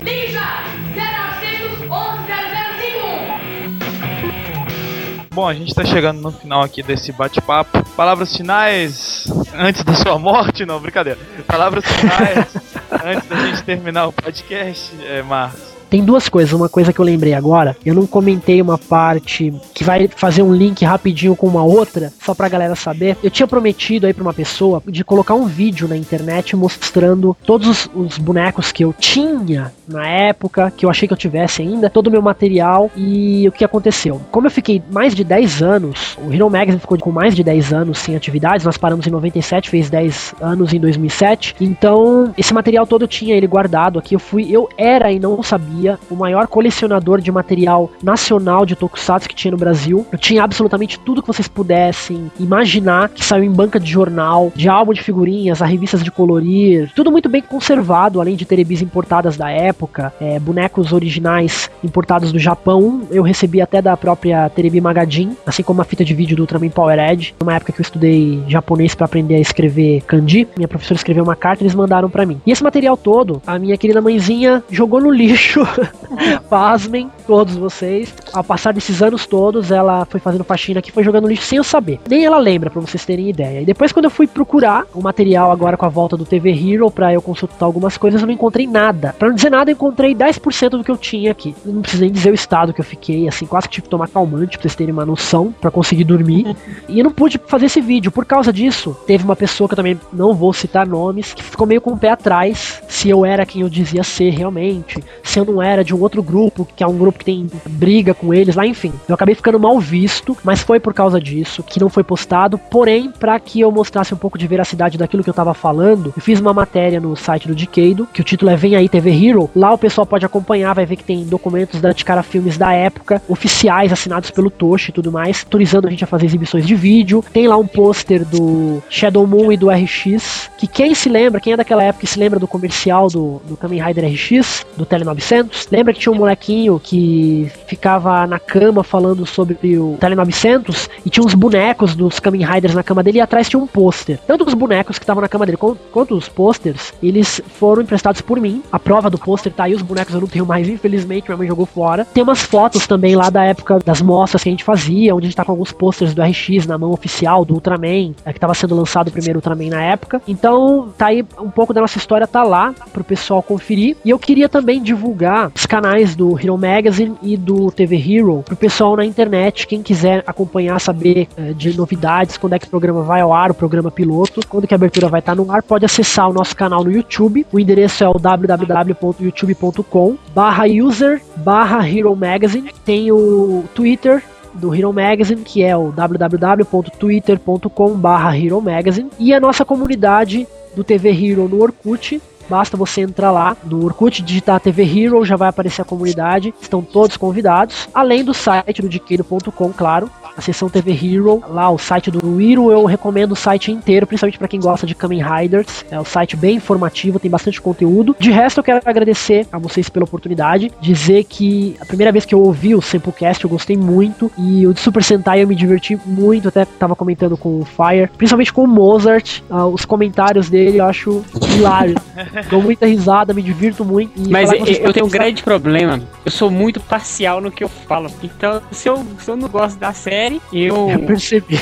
[5.35, 7.83] Bom, a gente tá chegando no final aqui desse bate-papo.
[7.97, 10.67] Palavras finais antes da sua morte?
[10.67, 11.19] Não, brincadeira.
[11.47, 12.55] Palavras finais
[13.03, 15.72] antes da gente terminar o podcast, é, Marcos.
[15.93, 16.55] Tem duas coisas.
[16.55, 20.55] Uma coisa que eu lembrei agora, eu não comentei uma parte que vai fazer um
[20.55, 23.15] link rapidinho com uma outra, só pra galera saber.
[23.23, 27.69] Eu tinha prometido aí pra uma pessoa de colocar um vídeo na internet mostrando todos
[27.69, 31.91] os, os bonecos que eu tinha na época, que eu achei que eu tivesse ainda,
[31.91, 34.19] todo o meu material e o que aconteceu.
[34.31, 37.71] Como eu fiquei mais de 10 anos, o Hero Magazine ficou com mais de 10
[37.71, 42.87] anos sem atividades, nós paramos em 97, fez 10 anos em 2007, então esse material
[42.87, 46.47] todo eu tinha ele guardado aqui, eu fui, eu era e não sabia, o maior
[46.47, 51.29] colecionador de material nacional de Tokusatsu que tinha no Brasil, eu tinha absolutamente tudo que
[51.29, 56.03] vocês pudessem imaginar que saiu em banca de jornal, de álbum de figurinhas, a revistas
[56.03, 61.71] de colorir, tudo muito bem conservado, além de terebis importadas da época, é, bonecos originais
[61.83, 66.15] importados do Japão, eu recebi até da própria Terebi Magazine, assim como a fita de
[66.15, 70.03] vídeo do Ultraman Power Edge, numa época que eu estudei japonês para aprender a escrever
[70.03, 72.41] kanji, minha professora escreveu uma carta e eles mandaram para mim.
[72.47, 75.67] E esse material todo, a minha querida mãezinha jogou no lixo,
[76.49, 78.15] pasmem, todos vocês.
[78.33, 81.65] Ao passar desses anos todos, ela foi fazendo faxina aqui, foi jogando lixo sem eu
[81.65, 82.01] saber.
[82.09, 83.61] Nem ela lembra, para vocês terem ideia.
[83.61, 86.91] E depois, quando eu fui procurar o material agora com a volta do TV Hero
[86.91, 89.15] para eu consultar algumas coisas, eu não encontrei nada.
[89.19, 91.55] Para não dizer nada, eu encontrei 10% do que eu tinha aqui.
[91.65, 93.91] Eu não preciso nem dizer o estado que eu fiquei, assim, quase que tive que
[93.91, 96.57] tomar calmante pra vocês terem uma noção, para conseguir dormir.
[96.89, 98.11] e eu não pude fazer esse vídeo.
[98.11, 101.67] Por causa disso, teve uma pessoa que eu também não vou citar nomes, que ficou
[101.67, 105.45] meio com o pé atrás se eu era quem eu dizia ser realmente, se eu
[105.45, 108.57] não era de um outro grupo, que é um grupo que tem briga com eles
[108.57, 108.93] lá, enfim.
[109.09, 112.59] Eu acabei ficando mal visto, mas foi por causa disso que não foi postado.
[112.59, 116.23] Porém, para que eu mostrasse um pouco de veracidade daquilo que eu tava falando, eu
[116.23, 119.51] fiz uma matéria no site do Decado, que o título é Vem aí TV Hero.
[119.55, 123.23] Lá o pessoal pode acompanhar, vai ver que tem documentos da Ticara Filmes da época,
[123.29, 127.25] oficiais assinados pelo Toshi e tudo mais, autorizando a gente a fazer exibições de vídeo.
[127.33, 131.53] Tem lá um pôster do Shadow Moon e do RX, que quem se lembra, quem
[131.53, 135.05] é daquela época e se lembra do comercial do, do Kamen Rider RX, do Tele
[135.05, 140.89] 900, lembra que tinha um molequinho que ficava na cama falando sobre o Tele 900
[141.05, 144.19] e tinha uns bonecos dos Kamen Riders na cama dele e atrás tinha um pôster.
[144.27, 148.41] Tanto os bonecos que estavam na cama dele quanto os pôsteres, eles foram emprestados por
[148.41, 148.63] mim.
[148.71, 151.49] A prova do pôster tá aí, os bonecos eu não tenho mais, infelizmente, minha mãe
[151.49, 152.05] jogou fora.
[152.05, 155.29] Tem umas fotos também lá da época das mostras que a gente fazia, onde a
[155.29, 158.55] gente tá com alguns pôsteres do RX na mão oficial, do Ultraman, é, que tava
[158.55, 160.21] sendo lançado o primeiro Ultraman na época.
[160.27, 163.97] Então, tá aí um pouco da nossa história, tá lá pro pessoal conferir.
[164.05, 168.57] E eu queria também divulgar os canais do Hero Magazine e do TV Hero pro
[168.57, 173.03] pessoal na internet, quem quiser acompanhar, saber é, de novidades, quando é que o programa
[173.03, 175.63] vai ao ar, o programa piloto, quando que a abertura vai estar tá no ar,
[175.63, 177.47] pode acessar o nosso canal no YouTube.
[177.53, 182.71] O endereço é o www.youtube.com barra user barra Hero Magazine.
[182.85, 184.23] Tem o Twitter
[184.55, 189.09] do Hero Magazine, que é o www.twitter.com barra Hero Magazine.
[189.19, 192.21] E a nossa comunidade do TV Hero no Orkut,
[192.53, 196.53] Basta você entrar lá no Orkut, digitar TV Hero, já vai aparecer a comunidade.
[196.61, 197.89] Estão todos convidados.
[197.95, 202.71] Além do site do Diqueiro.com, claro a seção TV Hero, lá o site do Hero,
[202.71, 205.85] eu recomendo o site inteiro, principalmente para quem gosta de Kamen Riders.
[205.91, 208.17] É um site bem informativo, tem bastante conteúdo.
[208.19, 212.35] De resto, eu quero agradecer a vocês pela oportunidade, dizer que a primeira vez que
[212.35, 215.99] eu ouvi o Samplecast eu gostei muito e o de Super Sentai eu me diverti
[216.07, 220.81] muito, até tava comentando com o Fire, principalmente com o Mozart, uh, os comentários dele
[220.81, 221.25] eu acho
[221.57, 221.95] hilário.
[222.49, 224.13] Dou muita risada, me divirto muito.
[224.31, 228.11] Mas eu, eu tenho um grande problema, eu sou muito parcial no que eu falo.
[228.23, 230.91] Então, se eu, se eu não gosto da série, série, eu.
[230.91, 231.59] Eu percebi.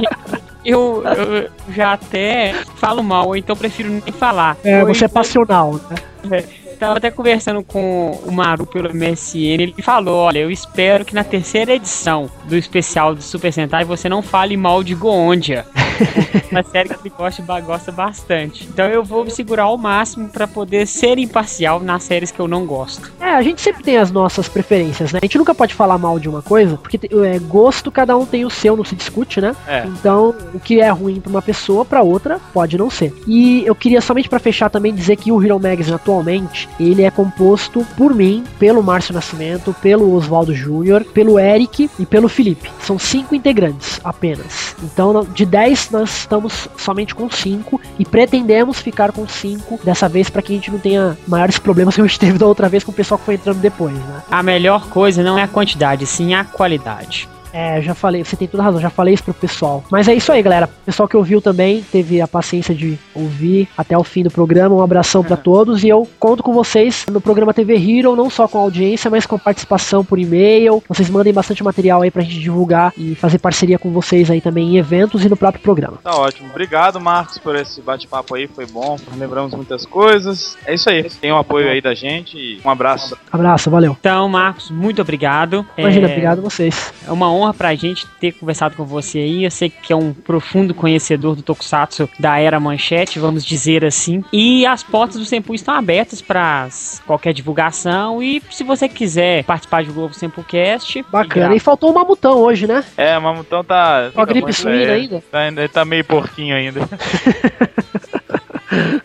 [0.64, 4.56] eu, eu, já até falo mal, então prefiro nem falar.
[4.62, 6.38] É, você é passional, né?
[6.38, 6.63] É.
[6.84, 11.24] Tava até conversando com o Maru pelo MSN, ele falou, olha, eu espero que na
[11.24, 15.64] terceira edição do especial do Super Sentai você não fale mal de Goondia.
[16.50, 18.66] uma série que ele gosta, gosta bastante.
[18.66, 22.48] Então eu vou me segurar ao máximo para poder ser imparcial nas séries que eu
[22.48, 23.12] não gosto.
[23.20, 25.20] É, a gente sempre tem as nossas preferências, né?
[25.22, 28.44] A gente nunca pode falar mal de uma coisa, porque é, gosto cada um tem
[28.44, 29.54] o seu, não se discute, né?
[29.66, 29.86] É.
[29.86, 33.14] Então, o que é ruim para uma pessoa, para outra, pode não ser.
[33.26, 37.10] E eu queria somente para fechar também dizer que o Hero Magazine atualmente, ele é
[37.10, 42.70] composto por mim, pelo Márcio Nascimento, pelo Oswaldo Júnior, pelo Eric e pelo Felipe.
[42.80, 44.74] São cinco integrantes apenas.
[44.82, 50.28] Então, de 10 nós estamos somente com 5 e pretendemos ficar com 5 dessa vez
[50.28, 52.84] para que a gente não tenha maiores problemas que a gente teve da outra vez
[52.84, 54.22] com o pessoal que foi entrando depois, né?
[54.30, 57.28] A melhor coisa não é a quantidade, sim a qualidade.
[57.54, 59.84] É, já falei, você tem toda razão, já falei isso pro pessoal.
[59.90, 60.66] Mas é isso aí, galera.
[60.66, 64.74] O pessoal que ouviu também teve a paciência de ouvir até o fim do programa.
[64.74, 68.48] Um abração para todos e eu conto com vocês no programa TV Hero, não só
[68.48, 70.82] com audiência, mas com participação por e-mail.
[70.88, 74.70] Vocês mandem bastante material aí pra gente divulgar e fazer parceria com vocês aí também
[74.74, 75.98] em eventos e no próprio programa.
[76.02, 76.48] Tá ótimo.
[76.50, 78.48] Obrigado, Marcos, por esse bate-papo aí.
[78.48, 78.96] Foi bom.
[79.16, 80.56] Lembramos muitas coisas.
[80.66, 81.04] É isso aí.
[81.04, 83.16] Tem o apoio aí da gente e um abraço.
[83.30, 83.96] Abraço, valeu.
[84.00, 85.64] Então, Marcos, muito obrigado.
[85.78, 86.92] Imagina, É, obrigado a vocês.
[87.06, 89.44] É uma honra pra gente ter conversado com você aí.
[89.44, 94.24] Eu sei que é um profundo conhecedor do Tokusatsu da era manchete, vamos dizer assim.
[94.32, 96.68] E as portas do Senpu estão abertas para
[97.06, 98.22] qualquer divulgação.
[98.22, 101.54] E se você quiser participar do Globo Sempucast, Bacana.
[101.54, 102.84] E faltou o Mamutão hoje, né?
[102.96, 104.10] É, o Mamutão tá.
[104.14, 105.24] Com a gripe suína é, ainda.
[105.30, 106.80] Tá, ele tá meio porquinho ainda.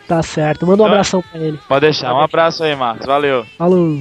[0.08, 0.66] Tá certo.
[0.66, 1.58] Manda um abração pra ele.
[1.68, 2.12] Pode deixar.
[2.12, 3.06] Um abraço aí, Marcos.
[3.06, 3.46] Valeu.
[3.56, 4.00] Falou.